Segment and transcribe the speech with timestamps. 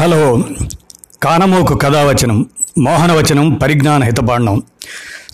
[0.00, 0.44] Hello.
[1.22, 2.46] కానమోకు కథావచనం
[2.78, 4.62] మోహనవచనం పరిజ్ఞాన హితబాండం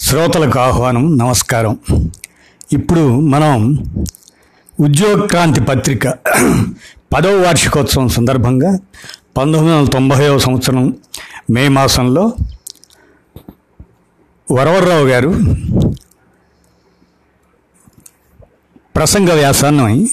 [0.00, 1.79] శ్రోతలకు ఆహ్వానం నమస్కారం.
[2.72, 3.79] ఇప్పుడు మనం
[4.80, 6.08] ఉద్యోగ క్రాంతి పత్రిక
[7.14, 8.79] పదవ వార్షికోత్సవం సందర్భంగా
[9.37, 10.96] పంతొమ్మిది వందల తొంభైవ సంవత్సరం
[11.51, 12.33] మే మాసంలో
[14.53, 15.35] వరవరరావు గారు
[18.96, 20.09] ప్రసంగ వ్యాసాన్ని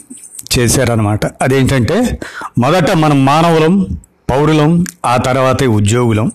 [0.57, 2.19] చేశారనమాట అదేంటంటే
[2.59, 3.87] మొదట మనం మానవులం
[4.33, 6.31] పౌరులం ఆ తర్వాతే ఉద్యోగులం.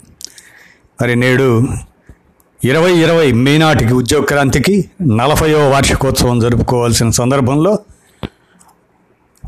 [1.02, 1.68] మరి నేడు
[2.64, 7.78] ఇరవై ఇరవై మే నాటికి ఉద్యోగ క్రాంతికి నలభైవ వార్షికోత్సవం జరుపుకోవాల్సిన సందర్భంలో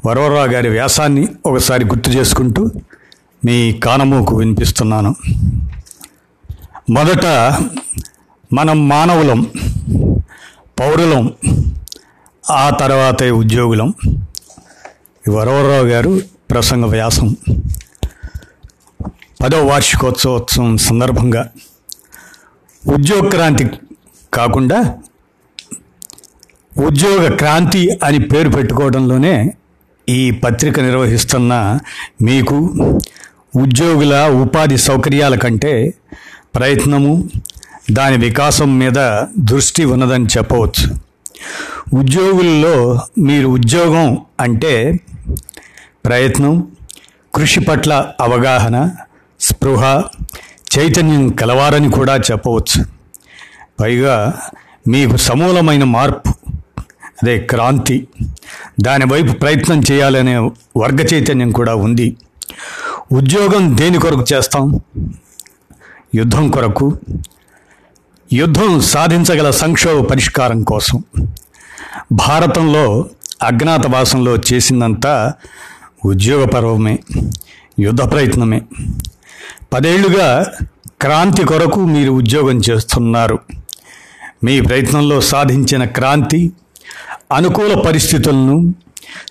[0.06, 2.70] వరవరరావు గారి వ్యాసాన్ని ఒకసారి గుర్తు చేసుకుంటూ
[3.44, 5.14] మీ కానమూకు వినిపిస్తున్నాను.
[6.90, 7.26] మొదట
[8.52, 9.46] మనం మానవులం
[10.80, 11.34] పౌరులం
[12.50, 13.94] ఆ తర్వాతే ఉద్యోగులం.
[15.28, 17.36] ఈ వరవరరావు గారు ప్రసంగ వ్యాసం.
[19.42, 21.42] పదో వార్షికోత్సవోత్సవం సందర్భంగా
[22.86, 23.64] ఉద్యోగ క్రాంతి
[24.34, 24.78] కాకుండా
[26.78, 29.34] ఉద్యోగ క్రాంతి అని పేరు పెట్టుకోవడంలోనే
[30.08, 31.80] ఈ పత్రిక నిర్వహిస్తున్న
[32.22, 32.56] మీకు
[33.56, 35.94] ఉద్యోగుల ఉపాధి సౌకర్యాల కంటే
[36.54, 37.12] ప్రయత్నము
[37.90, 38.98] దాని వికాసం మీద
[39.38, 40.86] దృష్టి ఉన్నదని చెప్పవచ్చు.
[41.94, 42.76] ఉద్యోగుల్లో
[43.18, 44.74] మీరు ఉద్యోగం అంటే
[46.04, 46.54] ప్రయత్నం
[47.34, 48.76] కృషి పట్ల అవగాహన
[49.40, 50.02] స్పృహ
[50.78, 52.84] చైతన్యం కలవారని కూడా చెప్పవచ్చు.
[53.80, 54.40] పైగా
[54.88, 56.28] మీకు సమూలమైన మార్పు
[57.22, 58.08] అదే క్రాంతి
[58.80, 60.38] దానివైపు ప్రయత్నం చేయాలనే
[60.76, 62.16] వర్గ చైతన్యం కూడా ఉంది.
[63.12, 64.80] ఉద్యోగం దేని కొరకు చేస్తాం?
[66.14, 66.98] యుద్ధం కొరకు
[68.32, 71.04] యుద్ధం సాధించగల సంక్షోభ పరిష్కారం కోసం.
[72.12, 73.08] భారతంలో
[73.42, 75.34] అజ్ఞాతవాసంలో చేసిందంతా
[76.04, 76.98] ఉద్యోగ పర్వమే
[77.78, 78.62] యుద్ధ ప్రయత్నమే.
[79.72, 80.28] పదేళ్ళుగా
[81.02, 83.38] క్రాంతి కొరకు మీరు ఉద్యోగం చేస్తున్నారు.
[84.44, 86.52] మీ ప్రయత్నంలో సాధించిన క్రాంతి
[87.32, 88.74] అనుకూల పరిస్థితులను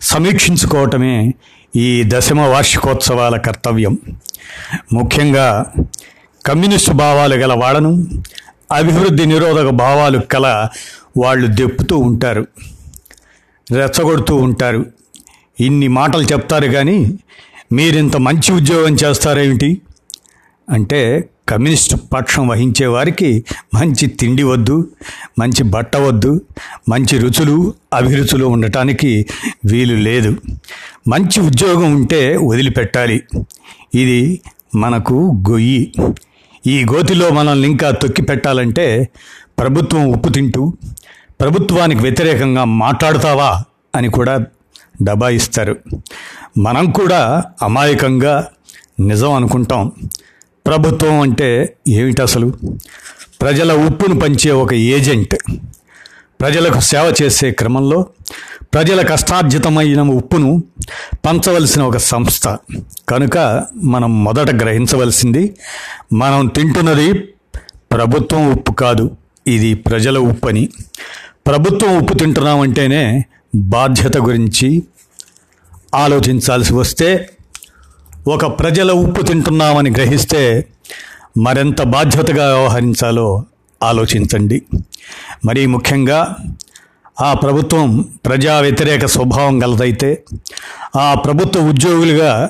[0.01, 1.33] సమీక్షించుకోవటమే
[1.75, 3.97] ఈ దశమ వార్షికోత్సవాల కర్తవ్యం.
[4.93, 5.65] ముఖ్యంగా
[6.45, 7.91] కమ్యూనిస్టు భావాలు గల వాళ్ళను
[8.71, 10.69] అభివృద్ధి నిరోధక భావాలు కల
[11.17, 12.47] వాళ్ళు దెప్పుతూ ఉంటారు
[13.71, 14.85] రెచ్చగొడుతూ ఉంటారు.
[15.59, 17.19] ఇన్ని మాటలు చెప్తారు కానీ
[17.71, 19.81] మీరింత మంచి ఉద్యోగం చేస్తారేమిటి?
[20.69, 24.87] అంటే కమ్యూనిస్ట్ పక్షం వహించే వారికి మంచి తిండి వద్దు
[25.39, 26.41] మంచి బట్ట వద్దు
[26.89, 29.25] మంచి రుచులు అభిరుచులు ఉండటానికి
[29.65, 30.37] వీలు లేదు.
[31.07, 33.23] మంచి ఉద్యోగం ఉంటే వదిలిపెట్టాలి.
[33.95, 34.41] ఇది
[34.75, 35.93] మనకు గొయ్యి.
[36.67, 39.09] ఈ గోతిలో మనల్ని ఇంకా తొక్కి పెట్టాలంటే
[39.59, 40.73] ప్రభుత్వం ఉప్పు తింటూ
[41.41, 43.63] ప్రభుత్వానికి వ్యతిరేకంగా మాట్లాడుతావా
[43.95, 44.45] అని కూడా
[45.03, 45.75] డబా ఇస్తారు
[46.57, 48.47] మనం కూడా అమాయకంగా
[48.99, 49.91] నిజం అనుకుంటాం.
[50.69, 52.53] ప్రభుత్వం అంటే ఏమిటి అసలు?
[53.41, 55.35] ప్రజల ఉప్పును పంచే ఒక ఏజెంట్.
[56.41, 58.05] ప్రజలకు సేవ చేసే క్రమంలో
[58.73, 60.63] ప్రజల కష్టార్జితమైన ఉప్పును
[61.25, 62.57] పంచవలసిన ఒక సంస్థ.
[63.09, 65.55] కనుక మనం మొదట గ్రహించవలసింది
[66.13, 67.13] మనం తింటున్నది
[67.91, 69.11] ప్రభుత్వం ఉప్పు కాదు
[69.47, 70.69] ఇది ప్రజల ఉప్పు అని
[71.47, 73.25] ప్రభుత్వం ఉప్పు తింటున్నామంటేనే
[73.55, 74.83] బాధ్యత గురించి
[75.95, 77.29] ఆలోచించాల్సి వస్తే
[78.29, 80.65] ఒక ప్రజల ఉప్పు తింటున్నామని గ్రహిస్తే
[81.37, 83.43] మరెంత బాధ్యతగా వ్యవహరించాలో
[83.83, 84.61] ఆలోచించండి.
[85.45, 86.35] మరీ ముఖ్యంగా
[87.21, 90.23] ఆ ప్రభుత్వం ప్రజా వ్యతిరేక స్వభావం గలదైతే
[90.99, 92.49] ఆ ప్రభుత్వ ఉద్యోగులుగా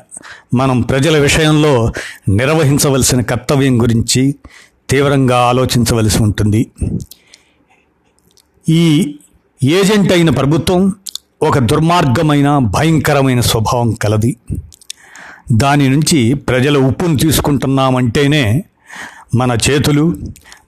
[0.54, 1.94] మనం ప్రజల విషయంలో
[2.30, 4.36] నిర్వహించవలసిన కర్తవ్యం గురించి
[4.90, 6.72] తీవ్రంగా ఆలోచించవలసి ఉంటుంది.
[8.70, 9.16] ఈ
[9.64, 10.94] ఏజెంట్ అయిన ప్రభుత్వం
[11.42, 14.38] ఒక దుర్మార్గమైన భయంకరమైన స్వభావం కలది.
[15.52, 18.64] దాని నుంచి ప్రజల ఉప్పును తీసుకుంటున్నామంటేనే
[19.36, 20.18] మన చేతులు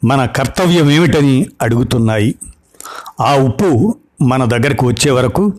[0.03, 2.35] మన కర్తవ్యం ఏమిటని అడుగుతున్నాయి.
[3.21, 5.53] ఆ ఉప్పు మన దగ్గరకు వచ్చే వరకు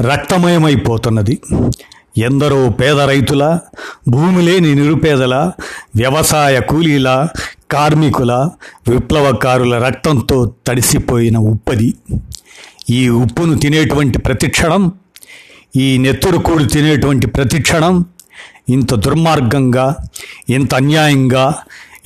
[0.00, 1.38] రక్తమయమైపోతున్నది.
[2.18, 3.58] ఎందరో పేద రైతుల
[4.08, 5.52] భూమి లేని నిరుపేదల
[5.96, 7.28] వ్యవసాయ కూలీల
[7.70, 8.48] కార్మికుల
[8.88, 11.94] విప్లవకారుల రక్తంతో తడిసిపోయిన ఉప్పది.
[12.90, 14.92] ఈ ఉప్పును తినేటువంటి ప్రతిక్షణం
[15.76, 18.04] ఈ నెత్తురు కూడి తినేటువంటి ప్రతిక్షణం
[18.70, 19.96] ఇంత దుర్మార్గంగా
[20.48, 21.54] ఇంత అన్యాయంగా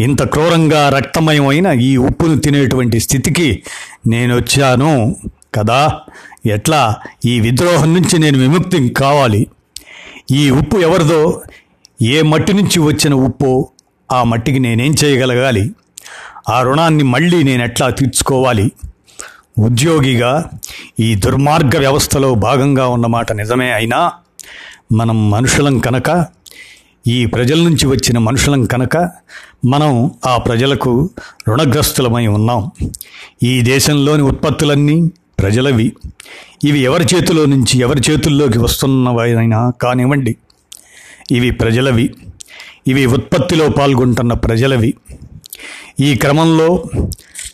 [0.01, 3.63] ఇంత క్రూరంగా రక్తమయమైన ఈ ఉప్పును తినేటువంటి స్థితికి
[4.07, 5.17] నేను వచ్చాను
[5.55, 6.01] కదా?
[6.47, 6.97] ఎట్లా?
[7.25, 9.47] ఈ విద్రోహం నుంచి నేను విముక్తి కావాలి.
[10.31, 11.43] ఈ ఉప్పు ఎవరిదో
[12.03, 13.69] ఏ మట్టి నుంచి వచ్చిన ఉప్పు
[14.13, 15.71] ఆ మట్టికి నేనేం చేయగలగాలి?
[16.49, 18.73] ఆ రుణాన్ని మళ్ళీ నేను ఎట్లా తీర్చుకోవాలి?
[19.59, 20.51] ఉద్యోగిగా
[21.01, 24.13] ఈ దుర్మార్గ వ్యవస్థలో భాగంగా ఉన్నమాట నిజమే అయినా
[24.93, 26.27] మనం మనుషులం కనుక
[27.07, 29.11] ఈ ప్రజల నుంచి వచ్చిన మనుషులం కనుక
[29.65, 31.11] మనం ఆ ప్రజలకు
[31.49, 32.71] రుణగ్రస్తులమై ఉన్నాం.
[33.43, 35.93] ఈ దేశంలోని ఉత్పత్తులన్నీ ప్రజలవి.
[36.65, 40.37] ఇవి ఎవరి చేతిలో నుంచి ఎవరి చేతుల్లోకి వస్తున్నవైనా కానివ్వండి
[41.31, 42.15] ఇవి ప్రజలవి.
[42.87, 44.95] ఇవి ఉత్పత్తిలో పాల్గొంటున్న ప్రజలవి.
[46.01, 46.85] ఈ క్రమంలో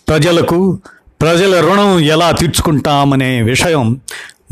[0.09, 0.81] ప్రజలకు
[1.21, 4.01] ప్రజల రుణం ఎలా తీర్చుకుంటామనే విషయం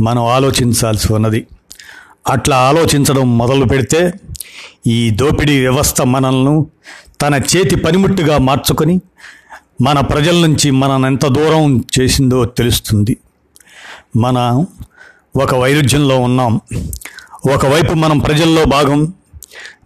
[0.00, 1.46] మనం ఆలోచించాల్సి ఉన్నది.
[2.28, 4.12] అట్లా ఆలోచించడం మొదలు పెడితే
[4.86, 6.64] ఈ దోపిడీ వ్యవస్థ మనల్ని
[7.20, 9.00] తన చేతి పనిముట్టుగా మార్చుకొని
[9.82, 13.16] మన ప్రజల నుంచి మనం ఎంత దూరం చేసిందో తెలుస్తుంది.
[14.16, 14.64] మన
[15.42, 16.60] ఒక వైరుధ్యంలో ఉన్నాం.
[17.54, 19.12] ఒకవైపు మనం ప్రజల్లో భాగం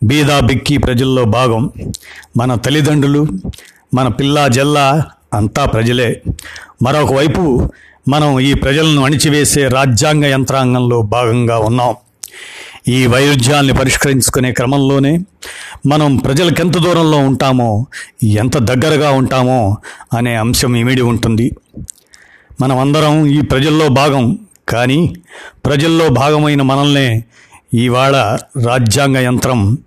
[0.05, 1.71] బీదా బిక్కి ప్రజల్లో భాగం.
[2.37, 3.27] మన తల్లిదండ్రులు
[3.94, 5.05] మన పిల్ల జల్ల
[5.35, 6.23] అంతా ప్రజలే.
[6.83, 7.71] మరొకవైపు
[8.09, 11.94] మనం ఈ ప్రజలను అణిచివేసే రాజ్యాంగ యంత్రాంగంలో భాగంగా ఉన్నాం.
[12.88, 15.19] ఈ వైరుధ్యాల్ని పరిష్కరించుకునే క్రమంలోనే
[15.87, 17.87] మనం ప్రజలకు ఎంత దూరంలో ఉంటామో
[18.25, 19.76] ఎంత దగ్గరగా ఉంటామో
[20.17, 21.50] అనే అంశం ఇమిడి ఉంటుంది.
[22.61, 24.38] మనమందరం ఈ ప్రజల్లో భాగం
[24.69, 25.14] కానీ
[25.64, 27.25] ప్రజల్లో భాగమైన మనల్నే
[27.75, 29.79] ఇవాళ రాజ్యాంగ యంత్రం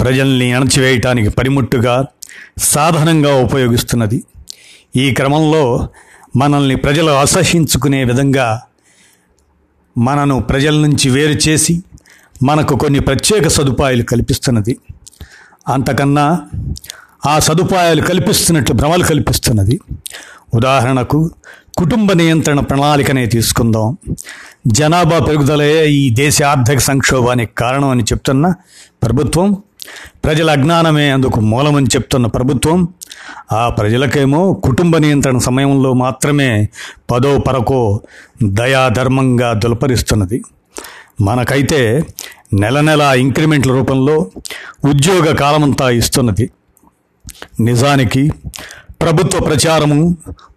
[0.00, 2.04] ప్రజల్ని అణచివేయటానికి పనిముట్టుగా
[2.58, 4.24] సాధనంగా ఉపయోగిస్తున్నది.
[4.96, 5.88] ఈ క్రమంలో
[6.36, 8.62] మనల్ని ప్రజలు అసహించుకునే విధంగా
[9.98, 11.82] మనను ప్రజల నుంచి వేరు చేసి
[12.42, 14.76] మనకు కొన్ని ప్రత్యేక సదుపాయాలు కల్పిస్తున్నది.
[15.68, 16.40] అంతకన్నా
[17.26, 19.80] ఆ సదుపాయాలు కల్పిస్తున్నట్లు భ్రమలు కల్పిస్తున్నది.
[20.54, 21.30] ఉదాహరణకు
[21.78, 23.96] కుటుంబ నియంత్రణ ప్రణాళికనే తీసుకుందాం.
[24.66, 28.54] జనాభా పెరుగుదలే ఈ దేశ ఆర్థిక సంక్షోభానికి కారణం అని చెప్తున్న
[29.02, 29.56] ప్రభుత్వం
[30.24, 32.88] ప్రజల అజ్ఞానమే అందుకు మూలమని చెప్తున్న ప్రభుత్వం
[33.52, 36.68] ఆ ప్రజలకేమో కుటుంబ నియంత్రణ సమయంలో మాత్రమే
[37.10, 38.00] పదో పరకో
[38.42, 40.42] దయాధర్మంగా దులపరిస్తున్నది.
[41.20, 41.80] మనకైతే
[42.54, 44.14] నెల నెల ఇంక్రిమెంట్ల రూపంలో
[44.84, 46.46] ఉద్యోగ కాలమంతా ఇస్తున్నది.
[47.60, 48.22] నిజానికి
[49.00, 49.98] ప్రభుత్వ ప్రచారము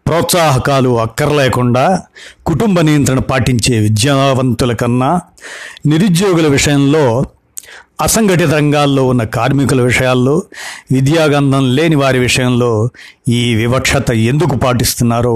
[0.07, 1.83] ప్రోత్సాహకాలు అక్కర్లేకుండా
[2.45, 5.11] కుటుంబ నియంత్రణ పాటించే విద్యావంతుల కన్నా
[5.87, 7.05] నిరుద్యోగుల విషయంలో
[8.01, 10.33] అసంఘటిత రంగాల్లో ఉన్న కార్మికుల విషయాల్లో
[10.91, 12.71] విద్యాగంధం లేని వారి విషయంలో
[13.29, 15.35] ఈ వివక్షత ఎందుకు పాటిస్తున్నారో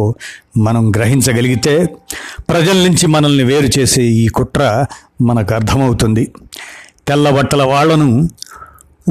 [0.57, 1.75] మనం గ్రహించగలిగితే
[2.49, 4.63] ప్రజల నుంచి మనల్ని వేరు చేసే ఈ కుట్ర
[5.21, 6.31] మనకు అర్థమవుతుంది.
[7.07, 8.29] తెల్ల బట్టల వాళ్ళను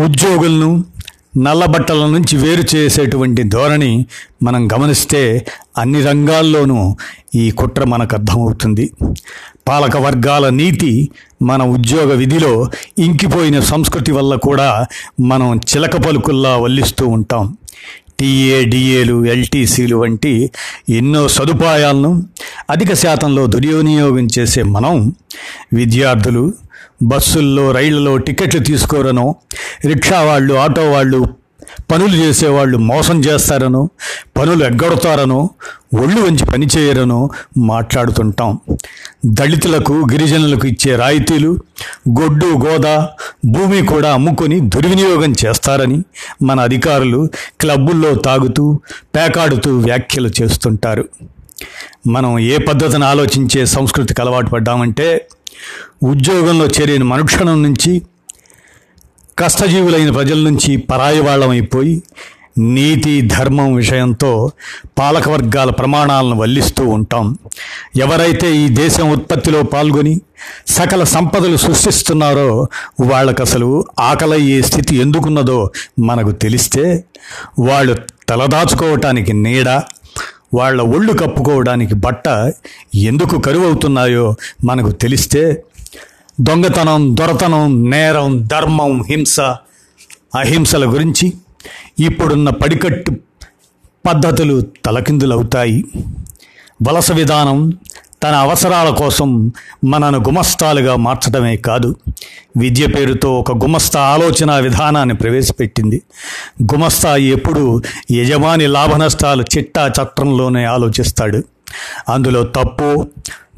[0.05, 0.85] ఉద్యోగులను
[1.37, 4.07] నల్ల బట్టల నుంచి వేరు చేసేటువంటి ధోరణి
[4.43, 5.47] మనం గమనిస్తే
[5.79, 6.97] అన్ని రంగాల్లోనూ
[7.35, 8.93] ఈ కుట్ర మనకు అర్థమవుతుంది.
[9.69, 11.11] పాలక వర్గాల నీతి
[11.43, 14.87] మన ఉద్యోగ విధిలో ఇంకిపోయిన సంస్కృతి వల్ల కూడా
[15.21, 17.57] మనం చిలక పలుకుల్లా వల్లిస్తూ ఉంటాం.
[18.19, 20.33] టీఏడిఏలు ఎల్టీసీలు వంటి
[20.91, 22.11] ఎన్నో సదుపాయాలను
[22.71, 24.97] అధిక శాతంలో దుర్వినియోగం చేసే మనం
[25.75, 26.45] విద్యార్థులు
[27.03, 29.27] బస్సుల్లో రైళ్ళలో టికెట్లు తీసుకోరనో
[29.85, 31.21] రిక్షా వాళ్ళు ఆటో వాళ్ళు
[31.91, 33.89] పనులు చేసేవాళ్ళు మోసం చేస్తారనో
[34.37, 35.51] పనులు ఎగ్గొడతారనో
[35.95, 38.59] ఒళ్ళు వంచి పని చేయరనో మాట్లాడుతుంటాం.
[39.27, 41.51] దళితులకు గిరిజనులకు ఇచ్చే రాయితీలు
[42.21, 42.87] గొడ్డు గోద
[43.47, 45.99] భూమి కూడా అమ్ముకొని దుర్వినియోగం చేస్తారని
[46.43, 47.29] మన అధికారులు
[47.61, 48.81] క్లబ్బుల్లో తాగుతూ
[49.17, 51.07] పేకాడుతూ వ్యాఖ్యలు చేస్తుంటారు.
[52.07, 55.27] మనం ఏ పద్ధతిని ఆలోచించే సంస్కృతికి అలవాటు పడ్డామంటే
[56.03, 57.93] ఉద్యోగంలో చేరిన మనుక్షణం నుంచి
[59.37, 62.03] కష్టజీవులైన ప్రజల నుంచి పరాయవాళ్ళమైపోయి
[62.59, 64.31] నీతి ధర్మం విషయంతో
[64.99, 67.37] పాలకవర్గాల ప్రమాణాలను వల్లిస్తూ ఉంటాం.
[67.97, 70.15] ఎవరైతే ఈ దేశం ఉత్పత్తిలో పాల్గొని
[70.67, 72.49] సకల సంపదలు సృష్టిస్తున్నారో
[73.01, 73.69] వాళ్ళకు అసలు
[74.01, 77.05] ఆకలయ్యే స్థితి ఎందుకున్నదో మనకు తెలిస్తే
[77.59, 77.95] వాళ్ళు
[78.29, 79.69] తలదాచుకోవటానికి నీడ
[80.55, 82.27] వాళ్ళ ఒళ్ళు కప్పుకోవడానికి బట్ట
[82.95, 85.43] ఎందుకు కరువవుతున్నాయో మనకు తెలిస్తే
[86.41, 89.41] దొంగతనం దొరతనం నేరం ధర్మం హింస
[90.35, 91.33] అహింసల గురించి
[91.99, 93.11] ఇప్పుడున్న పడికట్టు
[94.07, 95.85] పద్ధతులు తలకిందులవుతాయి.
[96.89, 97.73] వలస విధానం
[98.23, 99.53] తన అవసరాల కోసం
[99.85, 101.97] మనను గుమస్తాలుగా మార్చడమే కాదు
[102.57, 106.03] విద్య పేరుతో ఒక గుమస్తా ఆలోచన విధానాన్ని ప్రవేశపెట్టింది.
[106.63, 111.43] గుమస్తా ఎప్పుడు యజమాని లాభ నష్టాలు చిట్టా చట్టంలోనే ఆలోచిస్తాడు.
[112.09, 113.07] అందులో తప్పు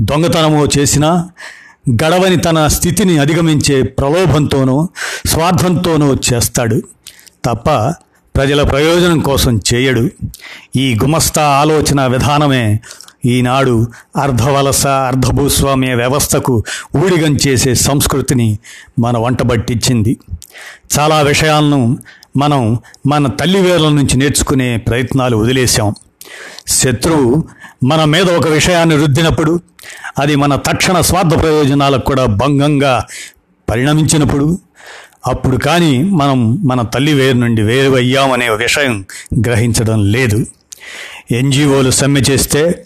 [0.00, 1.28] దొంగతనమో చేసినా
[1.90, 4.88] గడవని తన స్థితిని అధిగమించే ప్రలోభంతోనో
[5.26, 6.83] స్వార్థంతోనో చేస్తాడు.
[7.45, 7.71] తప్ప
[8.37, 10.09] ప్రజల ప్రయోజనం కోసం చేయడు.
[10.76, 12.80] ఈ గుమస్తా ఆలోచన విధానమే
[13.26, 16.64] ఈనాడు అర్ధవలస అర్ధభూస్వామ్య వ్యవస్థకు
[16.97, 18.59] ఊడిగం చేసే సంస్కృతిని
[18.99, 20.16] మన వంటబట్టించింది
[20.99, 21.99] చాలా విషయాలను
[22.37, 25.95] మనం మన తల్లివేర్ల నుంచి నేర్చుకునే ప్రయత్నాలు వదిలేశాం.
[26.68, 27.44] శత్రువు
[27.84, 29.60] మన మీద ఒక విషయాన్ని రుద్దినప్పుడు
[30.18, 33.04] అది మన తక్షణ స్వార్థ ప్రయోజనాలకు కూడా భంగంగా
[33.70, 34.58] పరిణమించినప్పుడు
[35.26, 39.06] అప్పుడు కానీ మనం మన తల్లి వేరు నుండి వేరు అయ్యామనే విషయం
[39.46, 40.46] గ్రహించడం లేదు.
[41.30, 42.84] ఎన్జిఓలు సమ్మె చేస్తే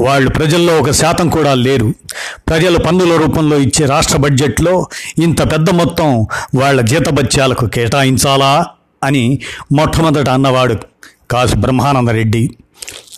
[0.00, 1.94] వాళ్ళు ప్రజల్లో ఒక శాతం కూడా లేరు.
[2.48, 4.88] ప్రజలు పన్నుల రూపంలో ఇచ్చే రాష్ట్ర బడ్జెట్లో
[5.22, 8.66] ఇంత పెద్ద మొత్తం వాళ్ళ జీతభత్యాలకు కేటాయించాలా
[9.04, 9.38] అని
[9.72, 10.76] మొట్టమొదట అన్నవాడు
[11.30, 12.50] కాసు బ్రహ్మానందరెడ్డి.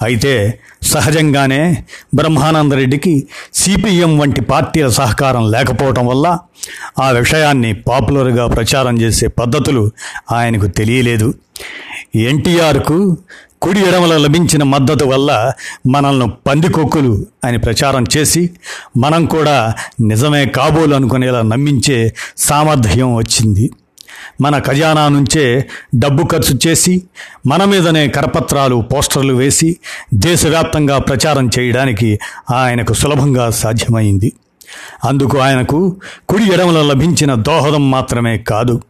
[0.02, 1.84] అయితే సహజంగానే
[2.14, 6.38] బ్రహ్మానందరెడ్డికి సిపిఎం వంటి పార్టీల సహకారం లేకపోవటం వల్ల
[7.00, 9.90] ఆ విషయాన్ని పాపులర్గా ప్రచారం చేసే పద్ధతులు
[10.32, 11.34] ఆయనకు తెలియలేదు.
[12.16, 13.16] ఎన్టీఆర్కు
[13.62, 15.52] కుడి ఎడమల లభించిన మద్దతు వల్ల
[15.86, 18.50] మనల్ని పందికొక్కులు అని ప్రచారం చేసి
[18.96, 23.72] మనం కూడా నిజమే కాబోలు అనుకునేలా నమ్మించే సామర్థ్యం వచ్చింది.
[24.40, 27.02] మన ఖజానా నుంచే డబ్బు ఖర్చు చేసి
[27.46, 29.76] మన మీదనే కరపత్రాలు పోస్టర్లు వేసి
[30.14, 32.18] దేశవ్యాప్తంగా ప్రచారం చేయడానికి
[32.50, 34.32] ఆయనకు సులభంగా సాధ్యమైంది.
[35.04, 35.96] అందుకు ఆయనకు
[36.28, 38.82] కుడి ఎడమల లభించిన దోహదం మాత్రమే కాదు.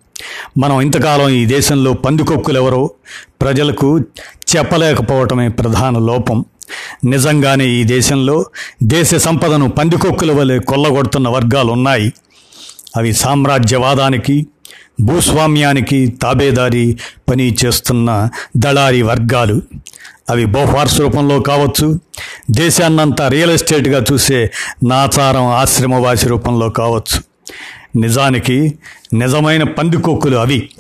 [0.59, 2.91] మనం ఇంతకాలం ఈ దేశంలో పందికొక్కులెవరో
[3.41, 4.01] ప్రజలకు
[4.57, 6.45] చెప్పలేకపోవటమే ప్రధాన లోపం.
[7.05, 8.47] నిజంగానే ఈ దేశంలో
[8.83, 12.13] దేశ సంపదను పందికొక్కుల వలె కొల్లగొడుతున్న వర్గాలు ఉన్నాయి
[12.97, 14.47] అవి సామ్రాజ్యవాదానికి
[15.01, 16.97] భూస్వామ్యానికి తాబేదారి
[17.29, 19.63] పని చేస్తున్న దళారీ వర్గాలు.
[20.31, 22.01] అవి బోఫార్స్ రూపంలో కావచ్చు
[22.51, 24.51] దేశాన్నంతా రియల్ ఎస్టేట్గా చూసే
[24.85, 27.23] నాచారం ఆశ్రమవాసి రూపంలో కావచ్చు.
[27.97, 28.75] నిజానికి
[29.15, 30.71] నిజమైన పందికొక్కులు అవి.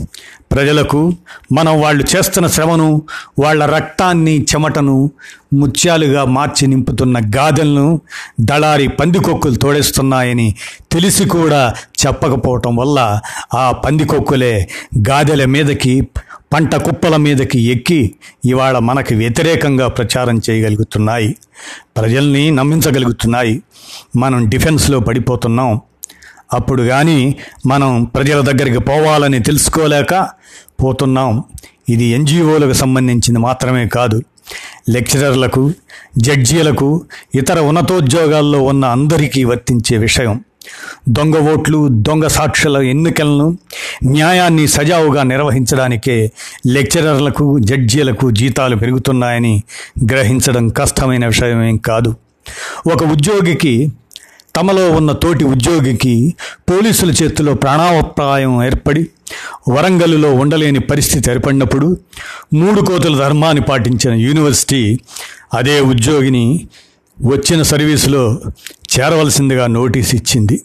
[0.52, 1.12] ప్రజలకు
[1.52, 3.02] మనం వాళ్ళు చేస్తున్న శ్రమను
[3.38, 5.10] వాళ్ళ రక్తాన్ని చెమటను
[5.52, 8.00] ముత్యాలుగా మార్చి నింపుతున్న గాదెలను
[8.40, 10.54] దళారి పందికొక్కులు తోడేస్తున్నాయని
[10.92, 11.74] తెలిసి కూడా
[12.06, 13.20] చెప్పకపోవటం వల్ల
[13.54, 14.68] ఆ పందికొక్కులే
[15.08, 16.08] గాదెల మీదకి
[16.52, 21.36] పంట కుప్పల మీదకి ఎక్కి ఇవాళ మనకి వ్యతిరేకంగా ప్రచారం చేయగలుగుతున్నాయి.
[21.96, 23.62] ప్రజల్ని నమ్మించగలుగుతున్నాయి.
[24.16, 25.80] మనం డిఫెన్స్లో పడిపోతున్నాం.
[26.54, 27.36] అప్పుడు కానీ
[27.66, 30.14] మనం ప్రజల దగ్గరికి పోవాలని తెలుసుకోలేక
[30.82, 31.42] పోతున్నాం.
[31.88, 34.22] ఇది ఎన్జిఓలకు సంబంధించింది మాత్రమే కాదు.
[34.88, 35.74] లెక్చరర్లకు
[36.18, 40.40] జడ్జీలకు ఇతర ఉన్నతోద్యోగాల్లో ఉన్న అందరికీ వర్తించే విషయం.
[41.08, 43.58] దొంగ ఓట్లు దొంగ సాక్షుల ఎన్నికలను
[44.04, 46.30] న్యాయాన్ని సజావుగా నిర్వహించడానికే
[46.66, 49.62] లెక్చరర్లకు జడ్జీలకు జీతాలు పెరుగుతున్నాయని
[50.12, 52.14] గ్రహించడం కష్టమైన విషయమేం కాదు.
[52.92, 53.92] ఒక ఉద్యోగికి
[54.56, 56.14] తమలో ఉన్న తోటి ఉద్యోగికి
[56.70, 59.02] పోలీసుల చేతిలో ప్రాణాపాయం ఏర్పడి
[59.68, 61.86] వరంగల్లో ఉండలేని పరిస్థితి ఏర్పడినప్పుడు
[62.54, 64.82] మూడు కోతుల ధర్మాన్ని పాటించిన యూనివర్సిటీ
[65.52, 66.44] అదే ఉద్యోగిని
[67.18, 68.22] వచ్చిన సర్వీసులో
[68.92, 70.56] చేరవలసిందిగా నోటీస్ ఇచ్చింది.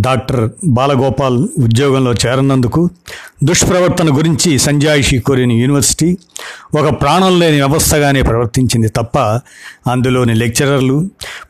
[0.00, 2.80] డాక్టర్ బాలగోపాల్ ఉద్యోగంలో చేరనందుకు
[3.42, 6.08] దుష్ప్రవర్తన గురించి సంజాయిషి కోరిన యూనివర్సిటీ
[6.74, 9.18] ఒక ప్రాణం లేని వ్యవస్థగానే ప్రవర్తించింది తప్ప
[9.88, 10.96] అందులోని లెక్చరర్లు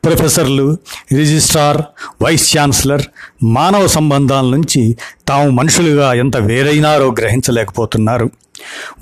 [0.04, 0.66] ప్రొఫెసర్లు
[1.12, 1.80] రిజిస్ట్రార్
[2.22, 3.04] వైస్ ఛాన్సలర్
[3.42, 4.96] మానవ సంబంధాల నుంచి
[5.28, 8.30] తాము మనుషులుగా ఎంత వేరైనారో గ్రహించలేకపోతున్నారు.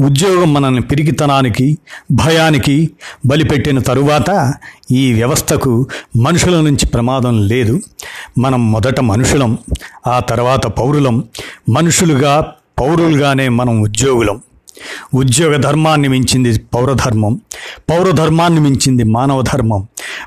[0.00, 1.78] ఉద్యోగం మనల్ని పిరికితనానికి
[2.12, 2.90] భయానికి
[3.26, 4.54] బలిపెట్టిన తరువాత
[4.90, 5.86] ఈ వ్యవస్థకు
[6.16, 7.80] మనుషుల నుంచి ప్రమాదం లేదు.
[8.38, 9.58] మనం మొదట మనుషులం
[10.06, 11.24] ఆ తర్వాత పౌరులం.
[11.68, 14.40] మనుషులుగా పౌరులుగానే మనం ఉద్యోగులం.
[15.14, 17.34] ఉద్యోగ ధర్మాన్ని మించింది పౌరధర్మం
[17.90, 19.82] పౌరధర్మాన్ని మించింది మానవ ధర్మం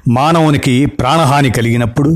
[0.07, 2.11] మానవునికి ప్రాణహాని కలిగినప్పుడు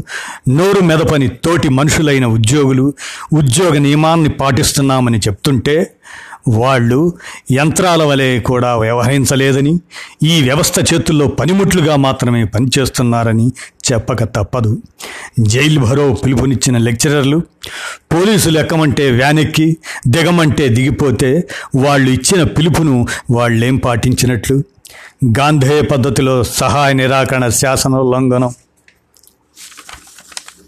[0.49, 2.85] నోరు మెదపని తోటి మనుషులైన ఉద్యోగులు
[3.33, 5.75] ఉద్యోగ నియమాన్ని పాటిస్తున్నామని చెప్తుంటే
[6.47, 7.13] వాళ్ళు
[7.51, 9.79] యంత్రాల వలె కూడా వ్యవహరించలేదని
[10.23, 13.51] ఈ వ్యవస్థ చేతుల్లో పనిముట్లుగా మాత్రమే పనిచేస్తున్నారని
[13.91, 14.81] చెప్పక తప్పదు.
[15.39, 17.39] జైలు భరో పిలుపునిచ్చిన లెక్చరర్లు
[18.13, 24.63] పోలీసులు ఎక్కమంటే వ్యానెక్కి దిగమంటే దిగిపోతే వాళ్ళు ఇచ్చిన పిలుపును వాళ్ళేం పాటించినట్లు?
[25.39, 28.53] గాంధేయ పద్ధతిలో సహాయ నిరాకరణ శాసనోల్లంఘనం.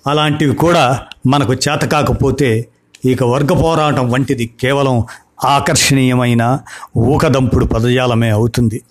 [0.07, 2.67] అలాంటివి కూడా మనకు చేత కాకపోతే
[3.05, 5.03] ఇక వర్గ పోరాటం వంటిది కేవలం
[5.45, 6.59] ఆకర్షణీయమైన
[6.97, 8.81] ఊకదంపుడు పదజాలమే అవుతుంది.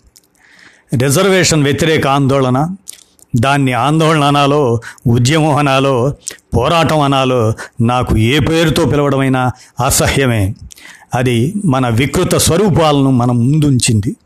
[1.03, 2.69] రిజర్వేషన్ వ్యతిరేక ఆందోళన
[3.37, 6.15] దాన్ని ఆందోళన అనాలో ఉద్యమం అనాలో
[6.57, 9.51] పోరాటం అనాలో నాకు ఏ పేరుతో పిలవడమైనా
[9.87, 10.55] అసహ్యమే.
[11.15, 14.17] అది మన వికృత స్వరూపాలను మనం ముందుంచింది.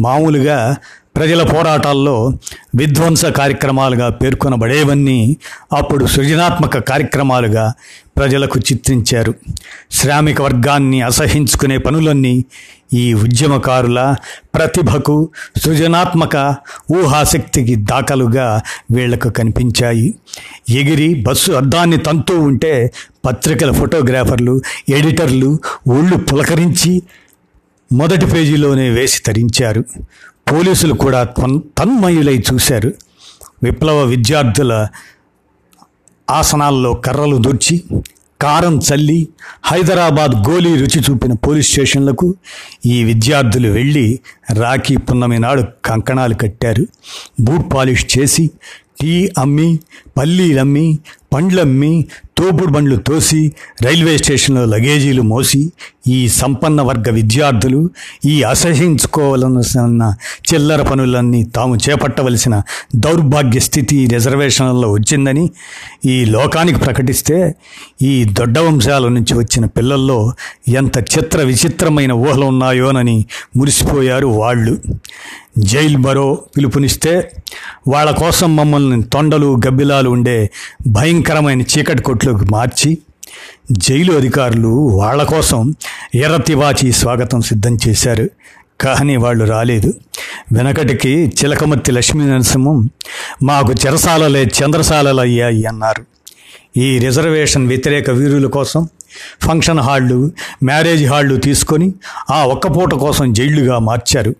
[0.00, 0.76] మామూలుగా
[1.16, 2.32] ప్రజల పోరాటాల్లో
[2.76, 5.36] విధ్వంస కార్యక్రమాలుగా పేర్కొనబడేవన్నీ
[5.72, 7.72] అప్పుడు సృజనాత్మక కార్యక్రమాలుగా
[8.16, 9.34] ప్రజలకు చిత్రించారు.
[9.92, 12.44] శ్రామిక వర్గాన్ని అసహించుకునే పనులన్నీ
[12.94, 14.14] ఈ ఉద్యమకారుల
[14.54, 16.54] ప్రతిభకు సృజనాత్మక
[16.96, 20.14] ఊహాశక్తికి దాఖలుగా వీళ్ళకు కనిపించాయి.
[20.70, 22.92] ఎగిరి బస్సు అద్దాన్ని తంతూ ఉంటే
[23.24, 27.02] పత్రికల ఫోటోగ్రాఫర్లు ఎడిటర్లు ఒళ్ళు పులకరించి
[27.92, 29.84] మొదటి పేజీలోనే వేసి తరించారు.
[30.54, 31.24] పోలీసులు కూడా
[31.78, 32.92] తన్మయులై చూశారు.
[33.62, 34.88] విప్లవ విద్యార్థుల
[36.30, 37.82] ఆసనాల్లో కర్రలు దూర్చి
[38.40, 39.28] కారం చల్లి
[39.64, 42.34] హైదరాబాద్ గోలీ రుచి చూపిన పోలీస్ స్టేషన్లకు
[42.86, 44.20] ఈ విద్యార్థులు వెళ్ళి
[44.52, 46.86] రాఖీ పున్నమి నాడు కంకణాలు కట్టారు.
[47.40, 48.50] బూట్ పాలిష్ చేసి
[49.00, 49.78] టీ అమ్మి
[50.16, 50.98] పల్లీలమ్మి
[51.32, 52.06] పండ్లమ్మి
[52.36, 53.52] తోపుడు బండ్లు తోసి
[53.84, 55.72] రైల్వే స్టేషన్లో లగేజీలు మోసి
[56.08, 57.90] ఈ సంపన్న వర్గ విద్యార్థులు
[58.24, 60.12] ఈ అసహించుకోవలసిన
[60.52, 62.62] చిల్లర పనులన్నీ తాము చేపట్టవలసిన
[62.96, 65.50] దౌర్భాగ్య స్థితి రిజర్వేషన్లలో వచ్చిందని
[66.04, 67.54] ఈ లోకానికి ప్రకటిస్తే
[68.02, 70.32] ఈ దొడ్డ వంశాల నుంచి వచ్చిన పిల్లల్లో
[70.68, 73.26] ఎంత చిత్ర విచిత్రమైన ఊహలు ఉన్నాయోనని
[73.56, 74.78] మురిసిపోయారు వాళ్ళు.
[75.58, 77.32] జైల్ బరో పిలుపునిస్తే
[77.88, 80.50] వాళ్ళ కోసం మమ్మల్ని తొండలు గబ్బిలాలు ఉండే
[80.86, 82.98] భయంకరమైన చీకటి కొట్లోకి మార్చి
[83.72, 85.74] జైలు అధికారులు వాళ్ళ కోసం
[86.14, 88.28] ఎర్రతివాచి స్వాగతం సిద్ధం చేశారు.
[88.80, 89.90] కానీ వాళ్ళు రాలేదు.
[90.52, 92.90] వెనకటికి చిలకమర్తి లక్ష్మీ నరసింహం
[93.42, 96.04] మాకు చెరసాలలే చంద్రసాలలయ్యాయి అన్నారు.
[96.76, 98.88] ఈ రిజర్వేషన్ వ్యతిరేక వీరుల కోసం
[99.42, 101.92] ఫంక్షన్ హాళ్ళు మ్యారేజ్ హాళ్ళు తీసుకొని
[102.30, 104.34] ఆ ఒక్క పూట కోసం జైళ్ళుగా మార్చారు.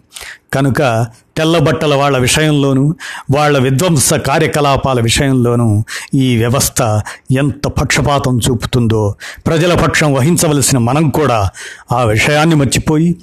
[0.53, 2.95] కనుక తెల్లబట్టల వాళ్ళ విషయంలోనూ
[3.35, 9.15] వాళ్ళ విధ్వంస కార్యకలాపాల విషయంలోనూ ఈ వ్యవస్థ ఎంత పక్షపాతం చూపుతుందో
[9.47, 11.49] ప్రజల పక్షం వహించవలసిన మనం కూడా
[11.93, 13.17] ఆ విషయాన్ని మర్చిపోయి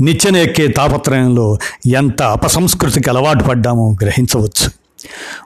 [0.00, 4.70] నిచ్చెన ఎక్కే తాపత్రయంలో ఎంత అపసంస్కృతికి అలవాటు పడ్డామో గ్రహించవచ్చు.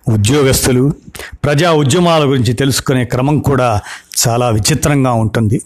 [0.09, 0.93] ఉద్యోగస్తులు
[1.45, 3.81] ప్రజా ఉద్యమాల గురించి తెలుసుకునే క్రమం కూడా
[4.23, 5.63] చాలా విచిత్రంగా ఉంటుంది.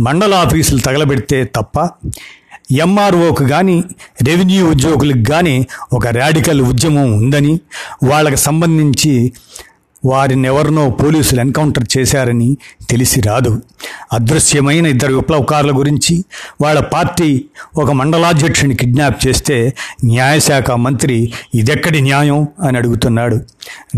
[0.00, 1.88] మండల ఆఫీసులు తగలబెడితే తప్ప
[2.70, 3.84] ఎంఆర్ఓకు కానీ
[4.26, 7.60] రెవెన్యూ ఉద్యోగులకు కానీ ఒక రాడికల్ ఉద్యమం ఉందని
[8.04, 9.32] వాళ్ళకి సంబంధించి
[10.04, 12.56] వారిని ఎవరినో పోలీసులు ఎన్కౌంటర్ చేశారని
[12.90, 13.62] తెలిసి రాదు.
[14.12, 16.24] అదృశ్యమైన ఇద్దరు విప్లవకారుల గురించి
[16.60, 17.44] వాళ్ళ పార్టీ
[17.76, 19.74] ఒక మండలాధ్యక్షుని కిడ్నాప్ చేస్తే
[20.04, 22.48] న్యాయశాఖ మంత్రి ఇదెక్కడి న్యాయం?
[22.62, 23.40] అని అడుగుతున్నాడు.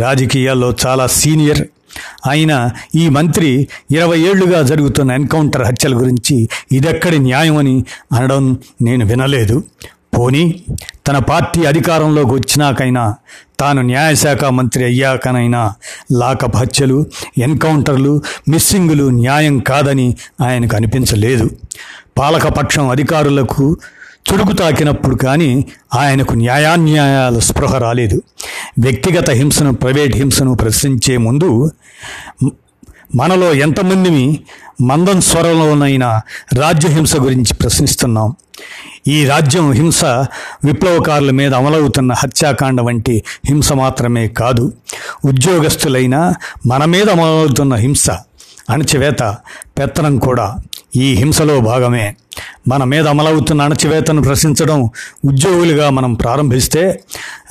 [0.01, 1.67] రాజకీయాల్లో చాలా సీనియర్
[2.27, 9.65] ఆయన ఈ మంత్రి ఇరవై ఏళ్ళుగా జరుగుతున్న ఎన్కౌంటర్ హత్యల గురించి ఇదెక్కడి న్యాయం అని అనడం నేను వినలేదు.
[10.19, 10.65] పోనీ
[11.07, 13.15] తన పార్టీ అధికారంలోకి వచ్చినాకైనా
[13.61, 15.75] తాను న్యాయశాఖ మంత్రి అయ్యాకనైనా
[16.13, 17.07] లాకప్ హత్యలు
[17.39, 21.51] ఎన్కౌంటర్లు మిస్సింగులు న్యాయం కాదని ఆయనకు అనిపించలేదు.
[22.19, 23.77] పాలకపక్షం అధికారులకు
[24.29, 28.23] చురుకు తాకినప్పుడు కానీ ఆయనకు న్యాయాన్యాయాల స్పృహ రాలేదు.
[28.79, 31.71] వ్యక్తిగత హింసను ప్రైవేట్ హింసను ప్రశ్నించే ముందు
[33.17, 34.41] మనలో ఎంతమందిని
[34.81, 36.21] మందం స్వరంలోనైనా
[36.53, 38.37] రాజ్యహింస గురించి ప్రశ్నిస్తున్నాం.
[39.09, 40.05] ఈ రాజ్యం హింస
[40.65, 44.73] విప్లవకారుల మీద అమలవుతున్న హత్యాకాండ వంటి హింస మాత్రమే కాదు.
[45.25, 46.35] ఉద్యోగస్తులైనా
[46.67, 48.11] మన మీద అమలవుతున్న హింస.
[48.71, 49.37] అణచివేత
[49.79, 50.57] పెత్తనం కూడా
[50.97, 52.17] ఈ హింసలో భాగమే.
[52.69, 54.91] మన మీద అమలవుతున్న అణచివేతను ప్రశ్నించడం
[55.25, 57.01] ఉద్యోగులుగా మనం ప్రారంభిస్తే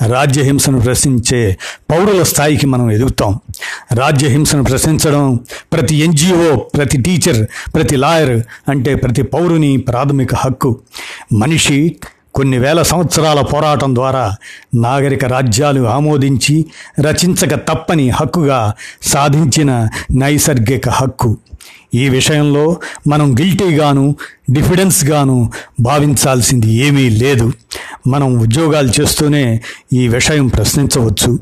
[0.06, 1.58] రాజ్య హింసను ప్రశ్నించే
[1.90, 3.40] పౌరుల స్థాయికి మనం ఎదుగుతాం.
[3.94, 5.40] రాజ్య హింసను ప్రశ్నించడం
[5.72, 10.80] ప్రతి ఎన్జిఓ ప్రతి టీచర్ ప్రతి లాయర్ అంటే ప్రతి పౌరుని ప్రాథమిక హక్కు.
[11.32, 11.96] మనిషి
[12.34, 14.34] కొన్ని వేల సంవత్సరాల పోరాటం ద్వారా
[14.74, 16.66] నాగరిక రాజ్యాలు ఆమోదించి
[17.00, 21.38] రచించక తప్పని హక్కుగా సాధించిన నైసర్గిక హక్కు.
[21.94, 22.76] ఈ విషయంలో
[23.08, 24.16] మనం గిల్టీగాను
[24.50, 27.52] డిఫిడెన్స్గాను భావించాల్సింది ఏమీ లేదు.
[28.06, 29.60] మనం ఉద్యోగాలు చేస్తూనే
[29.92, 31.38] ఈ విషయం ప్రశ్నించవచ్చు.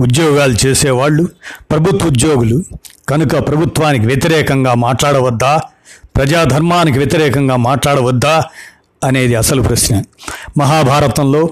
[0.00, 1.28] ఉద్యోగాలు చేసేవాళ్ళు
[1.70, 2.62] ప్రభుత్వ ఉద్యోగులు
[3.08, 5.60] కనుక ప్రభుత్వానికి వ్యతిరేకంగా మాట్లాడవద్దా?
[6.16, 8.44] ప్రజాధర్మానికి వ్యతిరేకంగా మాట్లాడవద్దా?
[9.06, 10.02] అనేది అసలు ప్రశ్న.
[10.58, 11.48] మహాభారతంలో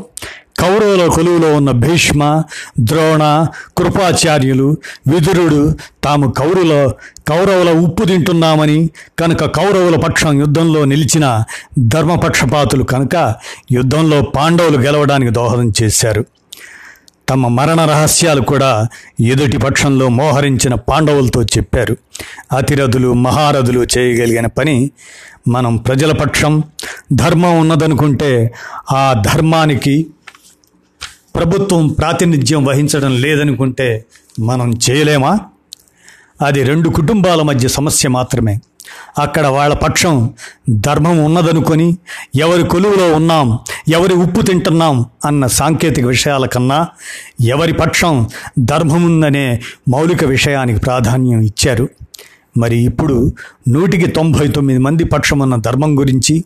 [0.61, 2.43] కౌరవుల కొలువులో ఉన్న భీష్మ
[2.81, 3.47] ద్రోణ
[3.79, 6.93] కృపాచార్యులు విదురుడు తాము కౌరుల
[7.29, 11.45] కౌరవుల ఉప్పు తింటున్నామని కనుక కౌరవుల పక్షం యుద్ధంలో నిలిచిన
[11.79, 13.35] ధర్మపక్షపాతులు కనుక
[13.73, 16.25] యుద్ధంలో పాండవులు గెలవడానికి దోహదం చేశారు.
[17.29, 18.87] తమ మరణ రహస్యాలు కూడా
[19.21, 21.97] ఎదుటి పక్షంలో మోహరించిన పాండవులతో చెప్పారు.
[22.53, 24.91] అతిరథులు మహారథులు చేయగలిగిన పని
[25.49, 26.63] మనం ప్రజల పక్షం
[27.13, 28.55] ధర్మం ఉన్నదనుకుంటే
[28.93, 30.07] ఆ ధర్మానికి
[31.35, 34.05] ప్రభుత్వం ప్రాతినిధ్యం వహించడం లేదనుకుంటే
[34.41, 35.41] మనం చేయలేమా?
[36.43, 38.59] అది రెండు కుటుంబాల మధ్య సమస్య మాత్రమే.
[39.19, 40.35] అక్కడ వాళ్ళ పక్షం
[40.71, 41.97] ధర్మం ఉన్నదనుకొని
[42.35, 46.89] ఎవరి కొలువులో ఉన్నాం ఎవరి ఉప్పు తింటున్నాం అన్న సాంకేతిక విషయాల కన్నా
[47.41, 48.29] ఎవరి పక్షం
[48.59, 51.89] ధర్మం ఉందనే మౌలిక విషయానికి ప్రాధాన్యం ఇచ్చారు.
[52.57, 53.33] మరి ఇప్పుడు
[53.69, 56.45] నూటికి తొంభై తొమ్మిది మంది పక్షమున్న ధర్మం గురించి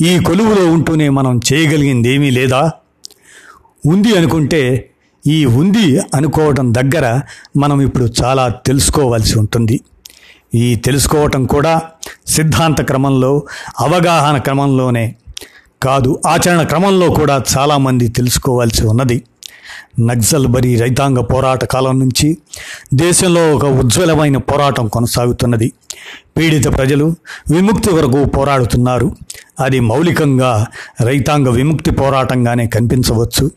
[0.00, 2.70] ఈ కొలువులో ఉంటూనే మనం చేయగలిగింది ఏమీ లేదా?
[3.86, 4.90] ఉంది అనుకుంటే
[5.26, 7.20] ఈ ఉంది అనుకోవడం దగ్గర
[7.56, 9.80] మనం ఇప్పుడు చాలా తెలుసుకోవాల్సి ఉంటుంది.
[10.54, 11.82] ఈ తెలుసుకోవటం కూడా
[12.26, 13.42] సిద్ధాంత క్రమంలో
[13.80, 15.16] అవగాహన క్రమంలోనే
[15.82, 19.22] కాదు ఆచరణ క్రమంలో కూడా చాలామంది తెలుసుకోవాల్సి ఉన్నది.
[20.00, 22.38] నక్సల్బరీ రైతాంగ పోరాట కాలం నుంచి
[22.94, 25.72] దేశంలో ఒక ఉజ్వలమైన పోరాటం కొనసాగుతున్నది.
[26.36, 27.14] పీడిత ప్రజలు
[27.52, 29.16] విముక్తి వరకు పోరాడుతున్నారు.
[29.60, 30.66] అది మౌలికంగా
[31.04, 33.50] రైతాంగ విముక్తి పోరాటంగానే కనిపించవచ్చు.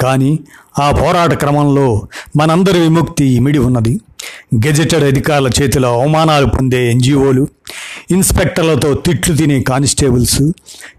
[0.00, 0.38] కానీ
[0.78, 2.02] ఆ పోరాట క్రమంలో
[2.36, 4.00] మనందరి విముక్తి ఇమిడి ఉన్నది.
[4.54, 7.48] గెజెటెడ్ అధికారుల చేతిలో అవమానాలు పొందే ఎన్జిఓలు
[8.10, 10.42] ఇన్స్పెక్టర్లతో తిట్లు తినే కానిస్టేబుల్స్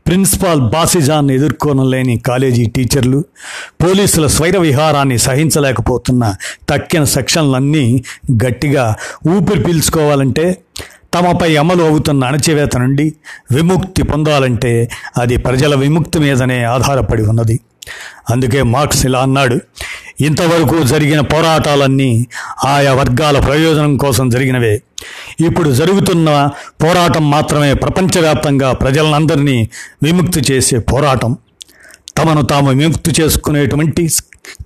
[0.08, 3.24] ప్రిన్సిపాల్ బాసిజాన్ని ఎదుర్కోనలేని కాలేజీ టీచర్లు
[3.84, 6.36] పోలీసుల స్వైర విహారాన్ని సహించలేకపోతున్న
[6.70, 8.04] తక్కిన సెక్షన్లన్నీ
[8.46, 8.96] గట్టిగా
[9.28, 10.58] ఊపిరి పీల్చుకోవాలంటే
[11.14, 13.14] తమపై అమలు అవుతున్న అణచివేత నుండి
[13.52, 17.60] విముక్తి పొందాలంటే అది ప్రజల విముక్తి మీదనే ఆధారపడి ఉన్నది.
[18.30, 19.60] అందుకే మార్క్స్ ఇలా అన్నాడు
[20.22, 22.28] ఇంతవరకు జరిగిన పోరాటాలన్నీ
[22.66, 24.82] ఆయా వర్గాల ప్రయోజనం కోసం జరిగినవే.
[25.46, 26.50] ఇప్పుడు జరుగుతున్న
[26.84, 29.70] పోరాటం మాత్రమే ప్రపంచవ్యాప్తంగా ప్రజలందరినీ
[30.04, 31.38] విముక్తి చేసే పోరాటం.
[32.18, 34.10] తమను తాము విముక్తి చేసుకునేటువంటి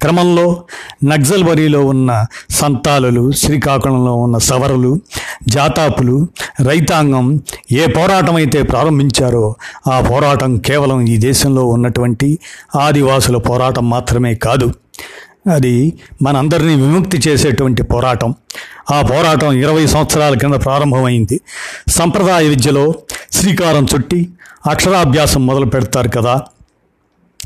[0.02, 0.63] క్రమంలో
[1.04, 5.00] నక్సల్బరీలో ఉన్న సంతాలులు శ్రీకాకుళంలో ఉన్న సవరులు
[5.48, 6.28] జాతాపులు
[6.67, 7.41] రైతాంగం
[7.72, 9.56] ఏ పోరాటం అయితే ప్రారంభించారో
[9.91, 12.39] ఆ పోరాటం కేవలం ఈ దేశంలో ఉన్నటువంటి
[12.76, 14.74] ఆదివాసుల పోరాటం మాత్రమే కాదు.
[15.54, 18.36] అది మనందరినీ విముక్తి చేసేటువంటి పోరాటం.
[18.93, 21.41] ఆ పోరాటం ఇరవై సంవత్సరాల కింద ప్రారంభమైంది.
[21.88, 22.93] సంప్రదాయ విద్యలో
[23.32, 24.30] శ్రీకారం చుట్టి
[24.69, 26.41] అక్షరాభ్యాసం మొదలు పెడతారు కదా.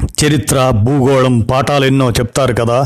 [0.05, 2.85] చరిత్ర భూగోళం పాఠాలు ఎన్నో చెప్తారు కదా.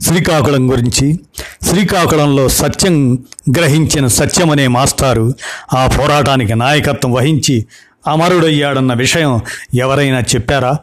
[0.00, 1.20] శ్రీకాకుళం గురించి.
[1.62, 3.14] శ్రీకాకుళంలో సత్యం
[3.58, 5.32] గ్రహించిన సత్యం అనే మాస్టారు.
[5.74, 7.66] ఆ పోరాటానికి నాయకత్వం వహించి
[8.06, 9.40] అమరుడయ్యాడన్న విషయం
[9.74, 10.76] ఎవరైనా చెప్పారా?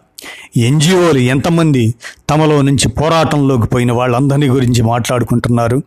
[0.57, 1.95] ఎన్జిఓలు ఎంతమంది
[2.29, 5.81] తమలో నుంచి పోరాటంలోకి పోయిన వాళ్ళందరినీ గురించి మాట్లాడుకుంటున్నారు.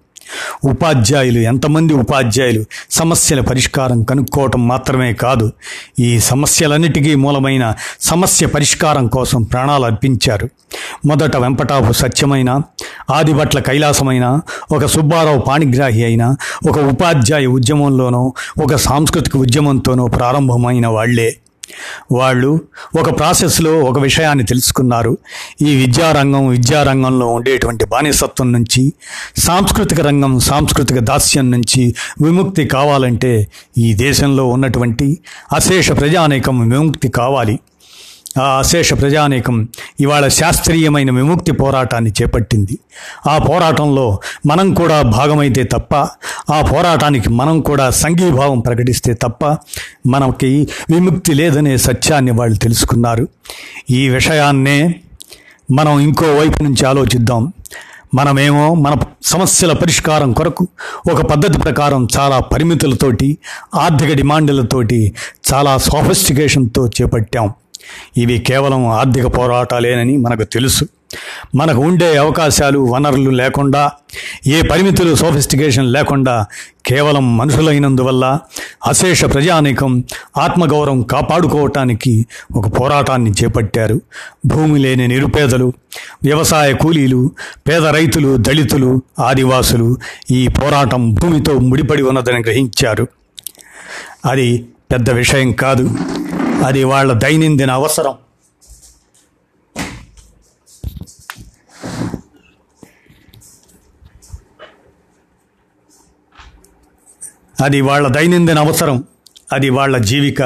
[0.64, 5.52] ఉపాధ్యాయులు ఎంతమంది ఉపాధ్యాయులు సమస్యల పరిష్కారం కనుక్కోవటం మాత్రమే కాదు
[5.98, 10.48] ఈ సమస్యలన్నిటికీ మూలమైన సమస్య పరిష్కారం కోసం ప్రాణాలు అర్పించారు.
[11.06, 12.60] మొదట వెంపటాపు సత్యమైన
[13.10, 14.40] ఆదిభట్ల కైలాసమైన
[14.72, 16.36] ఒక సుబ్బారావు పాణిగ్రాహి అయిన
[16.68, 21.36] ఒక ఉపాధ్యాయ ఉద్యమంలోనో ఒక సాంస్కృతిక ఉద్యమంతోనో ప్రారంభమైన వాళ్ళే.
[22.12, 22.60] వాళ్ళు
[22.98, 25.18] ఒక ప్రాసెస్లో ఒక విషయాన్ని తెలుసుకున్నారు.
[25.62, 28.92] ఈ విద్యారంగం విద్యారంగంలో ఉండేటువంటి బానిసత్వం నుంచి
[29.36, 35.18] సాంస్కృతిక రంగం సాంస్కృతిక దాస్యం నుంచి విముక్తి కావాలంటే ఈ దేశంలో ఉన్నటువంటి
[35.52, 37.58] అశేష ప్రజానేకం విముక్తి కావాలి.
[38.40, 39.68] ఆ అశేష ప్రజానేకం
[40.00, 42.78] ఇవాళ శాస్త్రీయమైన విముక్తి పోరాటాన్ని చేపట్టింది.
[43.26, 45.94] ఆ పోరాటంలో మనం కూడా భాగమైతే తప్ప
[46.52, 49.56] ఆ పోరాటానికి మనం కూడా సంఘీభావం ప్రకటిస్తే తప్ప
[50.06, 53.28] మనకి విముక్తి లేదనే సత్యాన్ని వాళ్ళు తెలుసుకున్నారు.
[53.90, 54.94] ఈ విషయాన్నే
[55.70, 57.52] మనం ఇంకో వైపు నుంచి ఆలోచిద్దాం.
[58.14, 60.68] మనమేమో మన సమస్యల పరిష్కారం కొరకు
[61.12, 63.38] ఒక పద్ధతి ప్రకారం చాలా పరిమితులతోటి
[63.74, 65.14] ఆర్థిక డిమాండ్లతోటి
[65.54, 67.52] చాలా సోఫిస్టికేషన్తో చేపట్టాం.
[68.16, 70.86] ఇవి కేవలం ఆర్థిక పోరాటాలేనని మనకు తెలుసు.
[71.54, 73.92] మనకు ఉండే అవకాశాలు వనరులు లేకుండా
[74.46, 76.46] ఏ పరిమితులు సోఫిస్టికేషన్ లేకుండా
[76.86, 78.38] కేవలం మనుషులైనందువల్ల
[78.86, 80.04] అశేష ప్రజానీకం
[80.38, 84.00] ఆత్మగౌరవం కాపాడుకోవటానికి ఒక పోరాటాన్ని చేపట్టారు.
[84.46, 85.72] భూమి లేని నిరుపేదలు
[86.22, 87.30] వ్యవసాయ కూలీలు
[87.68, 89.96] పేద రైతులు దళితులు ఆదివాసులు
[90.30, 93.08] ఈ పోరాటం భూమితో ముడిపడి ఉన్నదని గ్రహించారు.
[94.24, 95.90] అది పెద్ద విషయం కాదు.
[96.64, 98.14] అది వాళ్ళ దైనందిన అవసరం.
[107.62, 109.04] అది వాళ్ళ దైనందిన అవసరం.
[109.52, 110.42] అది వాళ్ళ జీవిక.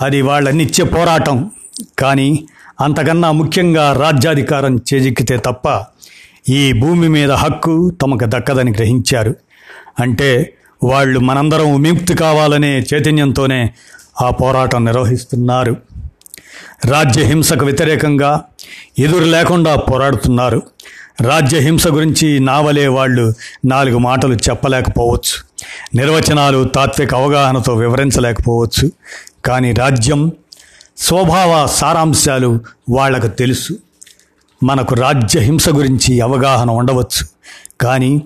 [0.00, 1.50] అది వాళ్ళ నిత్య పోరాటం.
[1.98, 2.48] కానీ
[2.80, 5.84] అంతకన్నా ముఖ్యంగా రాజ్యాధికారం చేజిక్కితే తప్ప
[6.48, 9.36] ఈ భూమి మీద హక్కు తమకు దక్కదని గ్రహించారు.
[10.00, 13.74] అంటే వాళ్ళు మనందరం విముక్తి కావాలనే చైతన్యంతోనే
[14.20, 15.76] ఆ పోరాటం నిర్వహిస్తున్నారు.
[16.84, 18.44] రాజ్య హింసకు వ్యతిరేకంగా
[18.98, 20.62] ఎదురు లేకుండా పోరాడుతున్నారు.
[21.20, 23.32] రాజ్య హింస గురించి నావలే వాళ్ళు
[23.66, 25.48] నాలుగు మాటలు చెప్పలేకపోవచ్చు.
[25.94, 28.90] నిర్వచనాలు తాత్విక అవగాహనతో వివరించలేకపోవచ్చు.
[29.44, 30.32] కానీ రాజ్యం
[30.96, 33.78] స్వభావ సారాంశాలు వాళ్ళకు తెలుసు.
[34.62, 37.26] మనకు రాజ్య హింస గురించి అవగాహన ఉండవచ్చు.
[37.80, 38.22] కానీ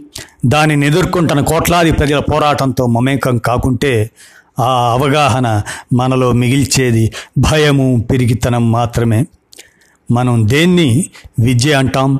[0.47, 4.11] దానిని ఎదుర్కొంటున్న కోట్లాది ప్రజల పోరాటంతో మమేకం కాకుంటే
[4.59, 5.63] ఆ అవగాహన
[5.93, 9.27] మనలో మిగిల్చేది భయము పిరిగితనం మాత్రమే.
[10.11, 11.11] మనం దేన్ని
[11.41, 12.19] విద్య అంటాం?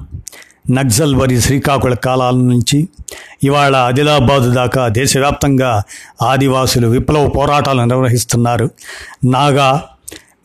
[0.71, 2.89] నక్సల్ వరి శ్రీకాకుళ కాలాల నుంచి
[3.45, 5.83] ఇవాళ ఆదిలాబాదు దాకా దేశవ్యాప్తంగా
[6.23, 8.71] ఆదివాసులు విప్లవ పోరాటాలు నిర్వహిస్తున్నారు.
[9.25, 9.85] నాగా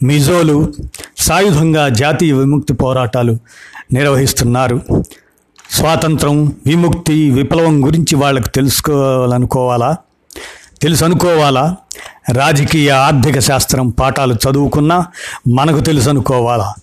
[0.03, 0.73] మిజోలు
[1.17, 3.37] సాయుధంగా జాతీయ విముక్తి పోరాటాలు
[3.93, 4.81] నిర్వహిస్తున్నారు.
[5.71, 9.97] స్వాతంత్రం విముక్తి విప్లవం గురించి వాళ్ళకు తెలుసుకోవాలనుకోవాలా?
[10.81, 11.75] తెలుసు అనుకోవాలా
[12.33, 15.05] రాజకీయ ఆర్థిక శాస్త్రం పాఠాలు చదువుకున్నా
[15.47, 16.73] మనకు తెలుసు అనుకోవాలా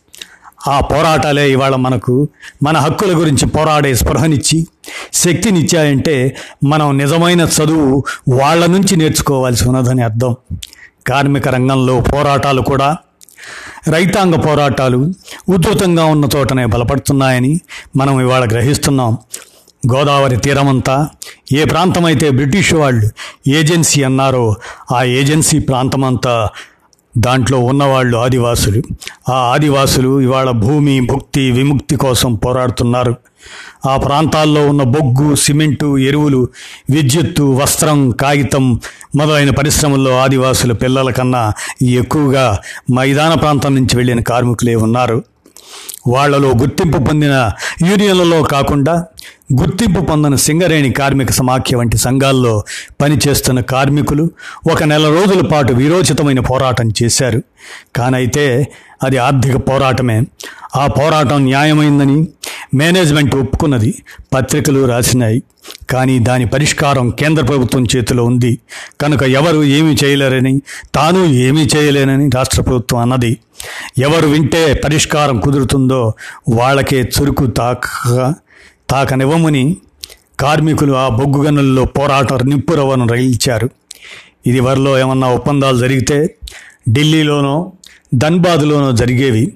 [0.68, 2.28] ఆ పోరాటాలే ఇవాళ మనకు
[2.62, 4.66] మన హక్కుల గురించి పోరాడే స్పృహనిచ్చి
[5.12, 10.36] శక్తినిచ్చాయంటే మనం నిజమైన చదువు వాళ్ళ నుంచి నేర్చుకోవాల్సి ఉన్నదని అర్థం.
[11.06, 12.96] కార్మిక రంగంలో పోరాటాలు కూడా
[13.88, 15.12] రైతాంగ పోరాటాలు
[15.48, 17.60] ఉధృతంగా ఉన్న చోటనే బలపడుతున్నాయని
[17.96, 19.18] మనం ఇవాళ గ్రహిస్తున్నాం.
[19.92, 21.08] గోదావరి తీరమంతా
[21.52, 23.10] ఏ ప్రాంతమైతే బ్రిటిష్ వాళ్ళు
[23.48, 24.54] ఏజెన్సీ అన్నారో
[24.92, 26.48] ఆ ఏజెన్సీ ప్రాంతమంతా
[27.18, 28.82] దాంట్లో ఉన్నవాళ్ళు ఆదివాసులు.
[29.30, 33.14] ఆ ఆదివాసులు ఇవాళ భూమి భుక్తి విముక్తి కోసం పోరాడుతున్నారు.
[33.88, 36.48] ఆ ప్రాంతాల్లో ఉన్న బొగ్గు సిమెంటు ఎరువులు
[36.90, 38.80] విద్యుత్తు వస్త్రం కాగితం
[39.16, 42.58] మొదలైన పరిశ్రమల్లో ఆదివాసుల పిల్లల కన్నా ఎక్కువగా
[42.94, 45.24] మైదాన ప్రాంతం నుంచి వెళ్ళిన కార్మికులే ఉన్నారు.
[46.06, 47.52] వాళ్ళలో గుర్తింపు పొందిన
[47.88, 48.94] యూనియన్లలో కాకుండా
[49.54, 52.64] గుర్తింపు పొందిన సింగరేణి కార్మిక సమాఖ్య వంటి సంఘాల్లో
[53.00, 54.30] పనిచేస్తున్న కార్మికులు
[54.70, 57.42] ఒక నెల రోజుల పాటు వీరోచితమైన పోరాటం చేశారు.
[57.96, 58.44] కానైతే
[59.04, 60.22] అది ఆర్థిక పోరాటమే.
[60.76, 62.28] ఆ పోరాటం న్యాయమైందని
[62.74, 63.94] మేనేజ్మెంట్ ఒప్పుకున్నది
[64.34, 65.42] పత్రికలు రాసినాయి.
[65.90, 68.58] కానీ దాని పరిష్కారం కేంద్ర ప్రభుత్వం చేతిలో ఉంది.
[69.00, 70.60] కనుక ఎవరు ఏమీ చేయలేరని
[70.94, 73.38] తాను ఏమీ చేయలేనని రాష్ట్ర ప్రభుత్వం అన్నది.
[73.98, 76.12] ఎవరు వింటే పరిష్కారం కుదురుతుందో
[76.52, 77.84] వాళ్ళకే చురుకు తాక
[78.90, 79.76] తాకనివ్వమని
[80.40, 83.70] కార్మికులు ఆ బొగ్గు గనుల్లో పోరాటం నిప్పురవను రగిల్చారు.
[84.46, 86.34] ఇది వరలో ఏమన్నా ఒప్పందాలు జరిగితే
[86.90, 87.72] ఢిల్లీలోనో
[88.14, 89.52] ధన్బాద్లోనూ జరిగేవి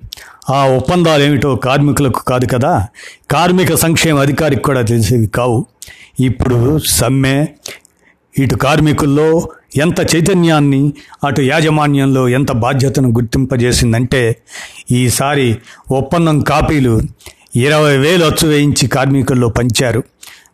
[0.51, 2.87] ఆ ఒప్పందాలు ఏమిటో కార్మికులకు కాదు కదా?
[3.31, 5.67] కార్మిక సంక్షేమ అధికారికి కూడా తెలిసేవి కావు.
[6.21, 7.47] ఇప్పుడు సమ్మె
[8.39, 10.93] ఇటు కార్మికుల్లో ఎంత చైతన్యాన్ని
[11.25, 14.37] అటు యాజమాన్యంలో ఎంత బాధ్యతను గుర్తింపజేసిందంటే
[14.91, 15.59] ఈసారి
[15.91, 17.01] ఒప్పందం కాపీలు
[17.57, 20.03] ఇరవై వేలు అచ్చు వేయించి కార్మికుల్లో పంచారు.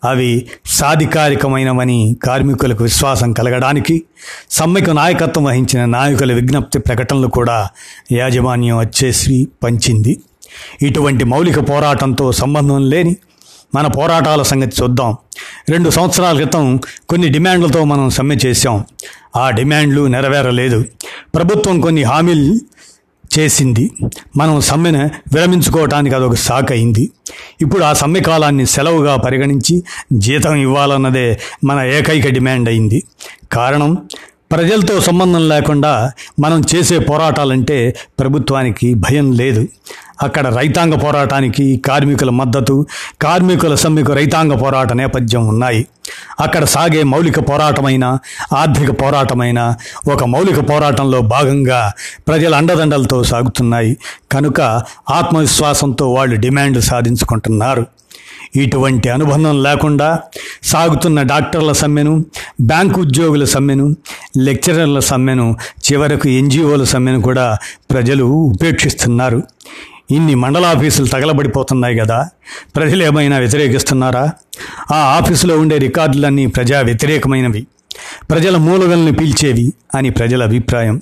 [0.05, 4.03] అవి సాధికారికమైనవని కార్మికులకు విశ్వాసం కలగడానికి
[4.51, 7.69] సమ్మెకు నాయకత్వం వహించిన నాయకుల విజ్ఞప్తి ప్రకటనలు కూడా
[8.13, 10.21] యాజమాన్యం వచ్చేసి పంచింది.
[10.83, 13.17] ఇటువంటి మౌలిక పోరాటంతో సంబంధం లేని
[13.75, 15.17] మన పోరాటాల సంగతి చూద్దాం.
[15.71, 18.85] రెండు సంవత్సరాల క్రితం కొన్ని డిమాండ్లతో మనం సమ్మె చేశాం.
[19.37, 20.85] ఆ డిమాండ్లు నెరవేరలేదు.
[21.35, 22.59] ప్రభుత్వం కొన్ని హామీలు
[23.39, 23.91] చేసింది.
[24.37, 27.11] మనం సమ్మెను విరమించుకోవటానికి అదొక సాక్ అయింది.
[27.61, 33.03] ఇప్పుడు ఆ సమ్మె కాలాన్ని సెలవుగా పరిగణించి జీతం ఇవ్వాలన్నదే మన ఏకైక డిమాండ్ అయింది.
[33.53, 33.97] కారణం
[34.53, 39.69] ప్రజలతో సంబంధం లేకుండా మనం చేసే పోరాటాలంటే ప్రభుత్వానికి భయం లేదు.
[40.23, 42.87] అక్కడ రైతాంగ పోరాటానికి కార్మికుల మద్దతు
[43.23, 45.87] కార్మికుల సమ్మెకు రైతాంగ పోరాట నేపథ్యం ఉన్నాయి.
[46.41, 48.19] అక్కడ సాగే మౌలిక పోరాటమైన
[48.53, 49.77] ఆర్థిక పోరాటమైన
[50.09, 51.93] ఒక మౌలిక పోరాటంలో భాగంగా
[52.29, 53.97] ప్రజల అండదండలతో సాగుతున్నాయి.
[54.33, 54.61] కనుక
[55.11, 57.87] ఆత్మవిశ్వాసంతో వాళ్ళు డిమాండ్ సాధించుకుంటున్నారు.
[58.57, 60.19] ఇటువంటి అనుబంధం లేకుండా
[60.63, 62.25] సాగుతున్న డాక్టర్ల సమ్మెను
[62.61, 63.97] బ్యాంకు ఉద్యోగుల సమ్మెను
[64.37, 67.59] లెక్చరర్ల సమ్మెను చివరకు ఎన్జిఓల సమ్మెను కూడా
[67.91, 69.43] ప్రజలు ఉపేక్షిస్తున్నారు.
[70.11, 72.29] ఇన్ని మండల ఆఫీసులు తగలబడిపోతున్నాయి కదా
[72.77, 74.31] ప్రజలు ఏమైనా వ్యతిరేకిస్తున్నారా?
[74.93, 77.67] ఆ ఆఫీసులో ఉండే రికార్డులన్నీ ప్రజా వ్యతిరేకమైనవి.
[78.31, 81.01] ప్రజల మూలగల్ని పీల్చేవి అని ప్రజల అభిప్రాయం.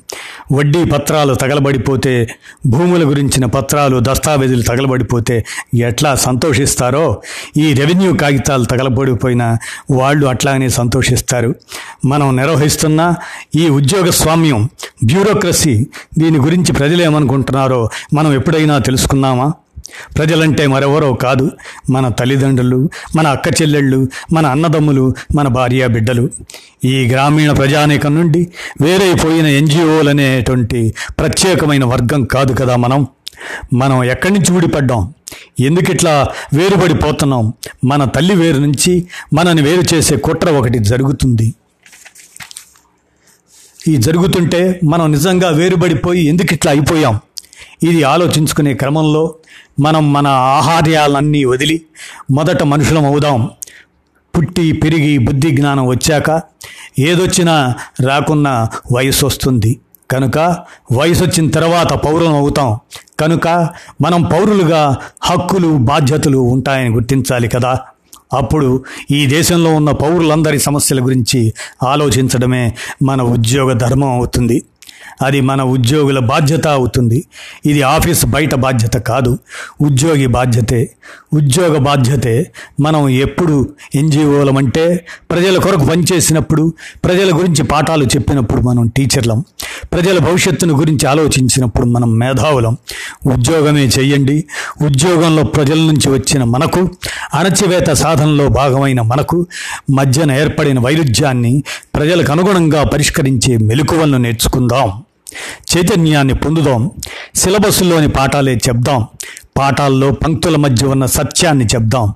[0.53, 2.31] వడ్డీ పత్రాలు తగలబడిపోతే
[2.67, 7.23] భూముల గురించిన పత్రాలు దస్తావేజులు తగలబడిపోతే ఎట్లా సంతోషిస్తారో
[7.57, 9.59] ఈ రెవెన్యూ కాగితాలు తగలబడిపోయినా
[9.91, 11.55] వాళ్ళు అట్లానే సంతోషిస్తారు.
[12.05, 13.15] మనం నిర్వహిస్తున్న
[13.57, 14.69] ఈ ఉద్యోగ స్వామ్యం
[15.05, 15.87] బ్యూరోక్రసీ
[16.19, 19.53] దీని గురించి ప్రజలు ఏమనుకుంటున్నారో మనం ఎప్పుడైనా తెలుసుకున్నామా?
[20.19, 21.51] ప్రజలంటే మరెవరో కాదు
[21.91, 26.31] మన తల్లిదండ్రులు మన అక్క చెల్లెళ్ళు మన అన్నదమ్ములు మన భార్య బిడ్డలు.
[26.85, 28.49] ఈ గ్రామీణ ప్రజానీకం నుండి
[28.81, 33.07] వేరైపోయిన ఎన్జిఓలు అనేటువంటి ప్రత్యేకమైన వర్గం కాదు కదా మనం.
[33.73, 35.15] మనం ఎక్కడి నుంచి ఊడిపడ్డాం
[35.61, 37.53] ఎందుకు ఇట్లా వేరుపడిపోతున్నాం?
[37.85, 41.55] మన తల్లి వేరు నుంచి మనని వేరు చేసే కుట్ర ఒకటి జరుగుతుంది.
[43.89, 47.21] ఈ జరుగుతుంటే మనం నిజంగా వేరుపడిపోయి ఎందుకు ఇట్లా అయిపోయాం?
[47.83, 49.35] ఇది ఆలోచించుకునే క్రమంలో
[49.81, 51.83] మనం మన ఆహార్యాలన్నీ వదిలి
[52.31, 53.51] మొదట మనుషులం అవుదాం.
[54.39, 56.43] పుట్టి పెరిగి బుద్ధి జ్ఞానం వచ్చాక
[56.99, 59.81] ఏదొచ్చినా రాకున్న వయసు వస్తుంది.
[60.11, 60.39] కనుక
[60.93, 62.79] వయసు వచ్చిన తర్వాత పౌరులం అవుతాం.
[63.21, 63.49] కనుక
[64.01, 67.79] మనం పౌరులుగా హక్కులు బాధ్యతలు ఉంటాయని గుర్తించాలి కదా.
[68.33, 74.63] అప్పుడు ఈ దేశంలో ఉన్న పౌరులందరి సమస్యల గురించి ఆలోచించడమే మన ఉద్యోగ ధర్మం అవుతుంది.
[75.23, 77.25] అది మన ఉద్యోగుల బాధ్యత అవుతుంది.
[77.67, 79.39] ఇది ఆఫీస్ బయట బాధ్యత కాదు.
[79.81, 80.91] ఉద్యోగి బాధ్యతే.
[81.35, 86.73] ఉద్యోగ బాధ్యతే మనం ఎప్పుడు ఎన్జిఓలం అంటే ప్రజల కొరకు పనిచేసినప్పుడు
[87.05, 89.45] ప్రజల గురించి పాఠాలు చెప్పినప్పుడు మనం టీచర్లం.
[89.93, 92.77] ప్రజల భవిష్యత్తును గురించి ఆలోచించినప్పుడు మనం మేధావులం.
[93.27, 94.45] ఉద్యోగమే చేయండి
[94.85, 96.91] ఉద్యోగంలో ప్రజల నుంచి వచ్చిన మనకు
[97.35, 99.47] అణచివేత సాధనలో భాగమైన మనకు
[99.91, 101.63] మధ్యన ఏర్పడిన వైరుధ్యాన్ని
[101.95, 105.03] ప్రజలకు అనుగుణంగా పరిష్కరించే మెలకువలను నేర్చుకుందాం.
[105.77, 106.91] చైతన్యాన్ని పొందుదాం.
[107.35, 109.07] సిలబస్లోని పాఠాలే చెప్దాం.
[109.59, 112.15] పాఠాల్లో పంక్తుల మధ్య ఉన్న సత్యాన్ని చెప్దాం.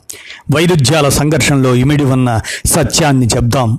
[0.57, 3.79] వైరుధ్యాల సంఘర్షణలో ఇమిడి ఉన్న సత్యాన్ని చెప్దాం.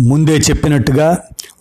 [0.00, 1.18] ముందే చెప్పినట్టుగా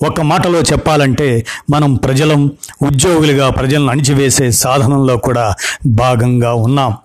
[0.08, 5.54] ఒక మాటలో చెప్పాలంటే మనం ప్రజలం ఉద్యోగులుగా ప్రజలను అణిచివేసే సాధనంలో కూడా
[5.86, 6.98] భాగంగా ఉన్నాం.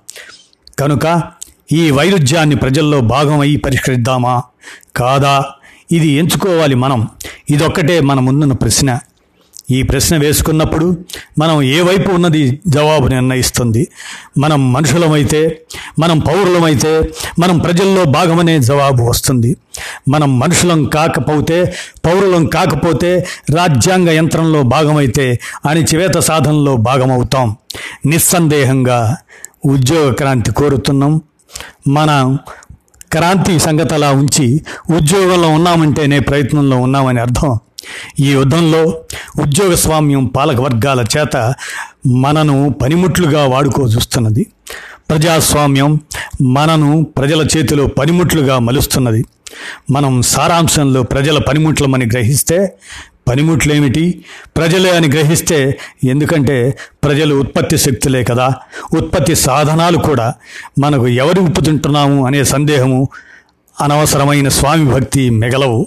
[0.79, 1.23] కనుక
[1.73, 4.43] ఈ వైరుధ్యాన్ని ప్రజల్లో భాగమై పరిష్కరిద్దామా?
[4.97, 5.45] కాదా?
[5.93, 7.09] ఇది ఎంచుకోవాలి మనం.
[7.51, 8.99] ఇదొక్కటే మన ముందున్న ప్రశ్న.
[9.70, 10.98] ఈ ప్రశ్న వేసుకున్నప్పుడు
[11.38, 13.88] మనం ఏ వైపు ఉన్నది జవాబు నిర్ణయిస్తుంది?
[14.38, 15.61] మనం మనుషులమైతే
[15.98, 19.57] మనం పౌరులమైతే మనం ప్రజల్లో భాగమనే జవాబు వస్తుంది.
[20.09, 21.74] మనం మనుషులం కాకపోతే
[22.05, 27.57] పౌరులం కాకపోతే రాజ్యాంగ యంత్రంలో భాగమైతే అణిచివేత సాధనలో భాగమవుతాం.
[28.07, 29.16] నిస్సందేహంగా
[29.66, 31.22] ఉద్యోగ క్రాంతి కోరుతున్నాం.
[31.88, 32.37] మన
[33.12, 34.61] క్రాంతి సంగతలా ఉంచి
[34.96, 37.59] ఉద్యోగంలో ఉన్నామంటేనే ప్రయత్నంలో ఉన్నామని అర్థం.
[38.20, 38.83] ఈ యుద్ధంలో
[39.42, 41.55] ఉద్యోగ స్వామ్యం పాలక వర్గాల చేత
[42.07, 44.47] మనను పనిముట్లుగా వాడుకో చూస్తున్నది
[45.11, 46.01] ప్రజాస్వామ్యం
[46.42, 49.25] మనను ప్రజల చేతిలో పనిముట్లుగా మలుస్తున్నది.
[49.90, 52.73] మనం సారాంశంలో ప్రజల పనిముట్లమని గ్రహిస్తే
[53.29, 54.25] పనిముట్లేమిటి?
[54.57, 58.53] ప్రజలే అని గ్రహిస్తే ఎందుకంటే ప్రజలు ఉత్పత్తి శక్తులే కదా.
[58.94, 60.35] ఉత్పత్తి సాధనాలు కూడా
[60.79, 63.09] మనకు ఎవరు ఉప్పుతుంటున్నాము అనే సందేహము
[63.81, 65.87] అనవసరమైన స్వామి భక్తి మిగలవు.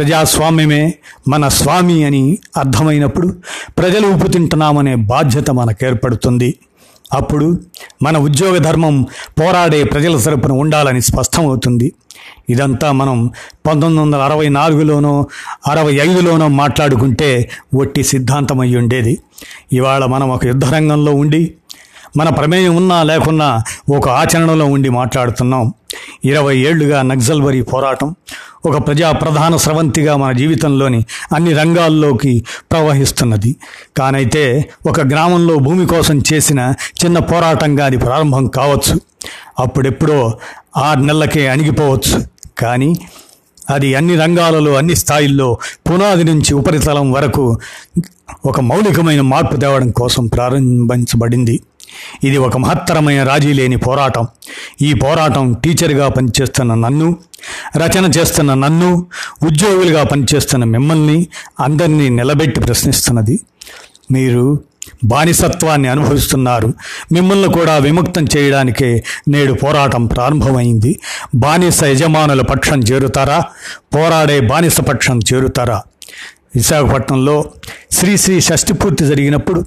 [0.00, 0.94] ప్రజాస్వామ్యమే
[1.28, 3.34] మన స్వామి అని అర్థమైనప్పుడు
[3.78, 6.58] ప్రజలు ఉప్పు తింటున్నామనే బాధ్యత మనకు ఏర్పడుతుంది
[7.12, 7.58] అప్పుడు
[8.02, 9.06] మన ఉద్యోగ ధర్మం
[9.40, 11.92] పోరాడే ప్రజల తరపున ఉండాలని స్పష్టమవుతుంది.
[12.50, 13.30] ఇదంతా మనం
[13.66, 15.26] పంతొమ్మిది వందల అరవై నాలుగులోనో
[15.66, 19.18] అరవై ఐదులోనో మాట్లాడుకుంటే ఒట్టి సిద్ధాంతం అయి ఉండేది
[19.72, 21.54] ఇవాళ మనం ఒక యుద్ధరంగంలో ఉండి
[22.16, 23.62] మన ప్రమేయం ఉన్నా లేకున్నా
[23.96, 25.72] ఒక ఆచరణలో ఉండి మాట్లాడుతున్నాం.
[26.24, 28.14] ఇరవై ఏళ్ళుగా నక్సల్బరీ పోరాటం
[28.66, 33.56] ఒక ప్రజా ప్రధాన స్రవంతిగా మన జీవితంలోని అన్ని రంగాల్లోకి ప్రవహిస్తున్నది.
[33.96, 39.00] కానైతే ఒక గ్రామంలో భూమి కోసం చేసిన చిన్న పోరాటంగా అది ప్రారంభం కావచ్చు.
[39.58, 40.38] అప్పుడెప్పుడో
[40.76, 42.24] ఆరు నెలలకే అణిగిపోవచ్చు.
[42.58, 42.96] కానీ
[43.70, 45.58] అది అన్ని రంగాలలో అన్ని స్థాయిల్లో
[45.90, 47.58] పునాది నుంచి ఉపరితలం వరకు
[48.44, 51.60] ఒక మౌలికమైన మార్పు తేవడం కోసం ప్రారంభించబడింది.
[52.24, 54.28] ఇది ఒక మహత్తరమైన రాజీ లేని పోరాటం.
[54.82, 57.16] ఈ పోరాటం టీచర్గా పనిచేస్తున్న నన్ను
[57.76, 59.06] రచన చేస్తున్న నన్ను
[59.42, 61.26] ఉద్యోగులుగా పనిచేస్తున్న మిమ్మల్ని
[61.60, 63.40] అందరినీ నిలబెట్టి ప్రశ్నిస్తున్నది.
[64.10, 64.62] మీరు
[65.04, 66.74] బానిసత్వాన్ని అనుభవిస్తున్నారు.
[67.12, 71.00] మిమ్మల్ని కూడా విముక్తం చేయడానికే నేడు పోరాటం ప్రారంభమైంది.
[71.34, 73.44] బానిస యజమానుల పక్షం చేరుతారా?
[73.94, 75.82] పోరాడే బానిస పక్షం చేరుతారా?
[76.56, 77.44] విశాఖపట్నంలో
[77.92, 79.64] శ్రీ శ్రీ షష్ఠి పూర్తి జరిగినప్పుడు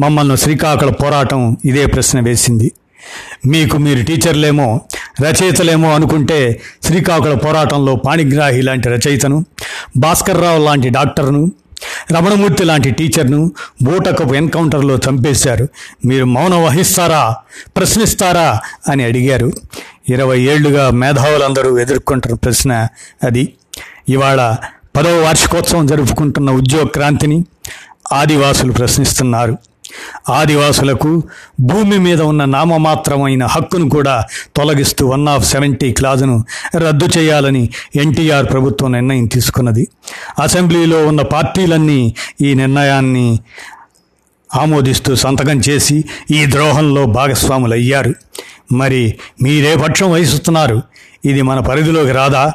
[0.00, 2.72] మమ్మల్ని శ్రీకాకుళ పోరాటం ఇదే ప్రశ్న వేసింది.
[3.46, 4.80] మీకు మీరు టీచర్లేమో
[5.22, 9.44] రచయితలేమో అనుకుంటే శ్రీకాకుళ పోరాటంలో పాణిగ్రాహి లాంటి రచయితను
[9.96, 11.52] భాస్కర్రావు లాంటి డాక్టర్ను
[12.12, 15.68] రమణమూర్తి లాంటి టీచర్ను బూటకపు ఎన్కౌంటర్లో చంపేశారు.
[16.06, 17.36] మీరు మౌనం వహిస్తారా?
[17.76, 18.60] ప్రశ్నిస్తారా?
[18.88, 19.52] అని అడిగారు.
[20.08, 22.88] ఇరవై ఏళ్ళుగా మేధావులందరూ ఎదుర్కొంటున్న ప్రశ్న
[23.24, 23.54] అది.
[24.08, 24.56] ఇవాళ
[24.96, 27.44] పదవ వార్షికోత్సవం జరుపుకుంటున్న ఉద్యోగ క్రాంతిని
[28.12, 29.56] ఆదివాసులు ప్రశ్నిస్తున్నారు.
[30.28, 31.22] ఆదివాసులకు
[31.60, 34.24] భూమి మీద ఉన్న నామమాత్రమైన హక్కును కూడా
[34.56, 36.44] తొలగిస్తూ వన్ ఆఫ్ సెవెంటీ క్లాజును
[36.76, 39.88] రద్దు చేయాలని ఎన్టీఆర్ ప్రభుత్వం నిర్ణయం తీసుకున్నది.
[40.42, 43.40] అసెంబ్లీలో ఉన్న పార్టీలన్నీ ఈ నిర్ణయాన్ని
[44.54, 48.14] ఆమోదిస్తూ సంతకం చేసి ఈ ద్రోహంలో భాగస్వాములయ్యారు.
[48.72, 50.82] మరి మీరే పక్షం వహిస్తున్నారు.
[51.24, 52.52] ఇది మన పరిధిలోకి రాదా?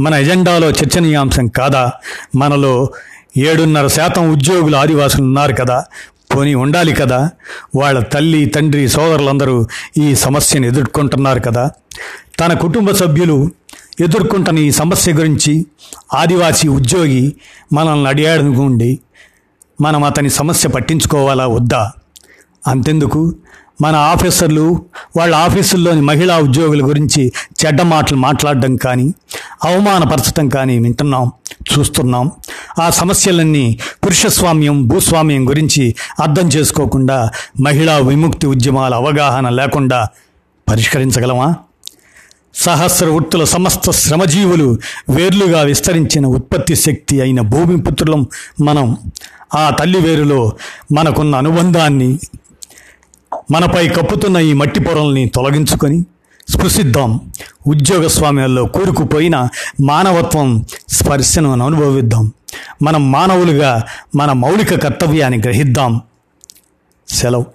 [0.00, 1.92] మన ఎజెండాలో చర్చనీయాంశం కాదా?
[2.36, 2.90] మనలో
[3.36, 5.84] ఏడున్నర శాతం ఉద్యోగులు ఆదివాసులు ఉన్నారు కదా?
[6.34, 7.30] పోనీ ఉండాలి కదా?
[7.76, 9.66] వాళ్ళ తల్లి తండ్రి సోదరులందరూ
[9.98, 11.70] ఈ సమస్యను ఎదుర్కొంటున్నారు కదా?
[12.40, 13.50] తన కుటుంబ సభ్యులు
[14.00, 15.66] ఎదుర్కొంటున్న ఈ సమస్య గురించి
[16.14, 17.36] ఆదివాసీ ఉద్యోగి
[17.72, 19.00] మనల్ని అడిగాడనుకోండి
[19.80, 21.92] మనం అతని సమస్య పట్టించుకోవాలా వద్దా?
[22.66, 23.34] అంతెందుకు?
[23.80, 24.84] మన ఆఫీసర్లు
[25.16, 27.32] వాళ్ళ ఆఫీసుల్లోని మహిళా ఉద్యోగుల గురించి
[27.66, 29.14] చెడ్డ మాటలు మాట్లాడడం కానీ
[29.64, 31.32] అవమానపరచడం కానీ వింటున్నాం
[31.72, 32.30] చూస్తున్నాం.
[32.78, 40.08] ఆ సమస్యలన్నీ పురుషస్వామ్యం భూస్వామ్యం గురించి అర్థం చేసుకోకుండా మహిళా విముక్తి ఉద్యమాల అవగాహన లేకుండా
[40.68, 41.54] పరిష్కరించగలమా?
[42.54, 44.78] సహస్ర వృత్తుల సమస్త శ్రమజీవులు
[45.10, 48.26] వేర్లుగా విస్తరించిన ఉత్పత్తి శక్తి అయిన భూమి పుత్రులం
[48.60, 48.96] మనం.
[49.54, 50.52] ఆ తల్లి వేరులో
[50.92, 52.18] మనకున్న అనుబంధాన్ని
[53.50, 56.04] మనపై కప్పుతున్న ఈ మట్టి పొరల్ని తొలగించుకొని
[56.48, 57.32] స్పృశిద్దాం.
[57.66, 59.48] ఉద్యోగ స్వామ్యాల్లో కూరుకుపోయిన
[59.80, 62.32] మానవత్వం స్పర్శను అనుభవిద్దాం.
[62.82, 63.84] మనం మానవులుగా
[64.16, 66.00] మన మౌలిక కర్తవ్యాన్ని గ్రహిద్దాం.
[67.08, 67.46] సెలవు.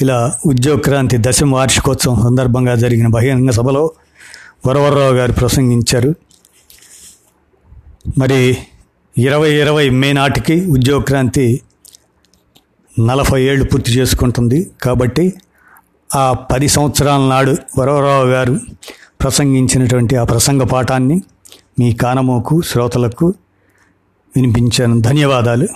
[0.00, 3.90] ఇలా ఉద్యోగ క్రాంతి దశమ వార్షికోత్సవం సందర్భంగా జరిగిన బహిరంగ సభలో
[4.66, 6.14] వరవరరావు గారు ప్రసంగించారు.
[8.18, 8.58] మరి
[9.18, 11.60] ఇరవై ఇరవై మే నాటికి ఉద్యోగ క్రాంతి
[13.00, 14.70] నలభై ఏళ్ళు పూర్తి చేసుకుంటుంది.
[14.82, 15.34] కాబట్టి
[16.16, 18.60] ఆ పది సంవత్సరాల నాడు వరవరావు గారు
[19.22, 21.22] ప్రసంగించినటువంటి ఆ ప్రసంగ పాఠాన్ని
[21.78, 23.26] మీ కానమోకు శ్రోతలకు
[24.36, 25.00] వినిపించాను.
[25.00, 25.68] ధన్యవాదాలు.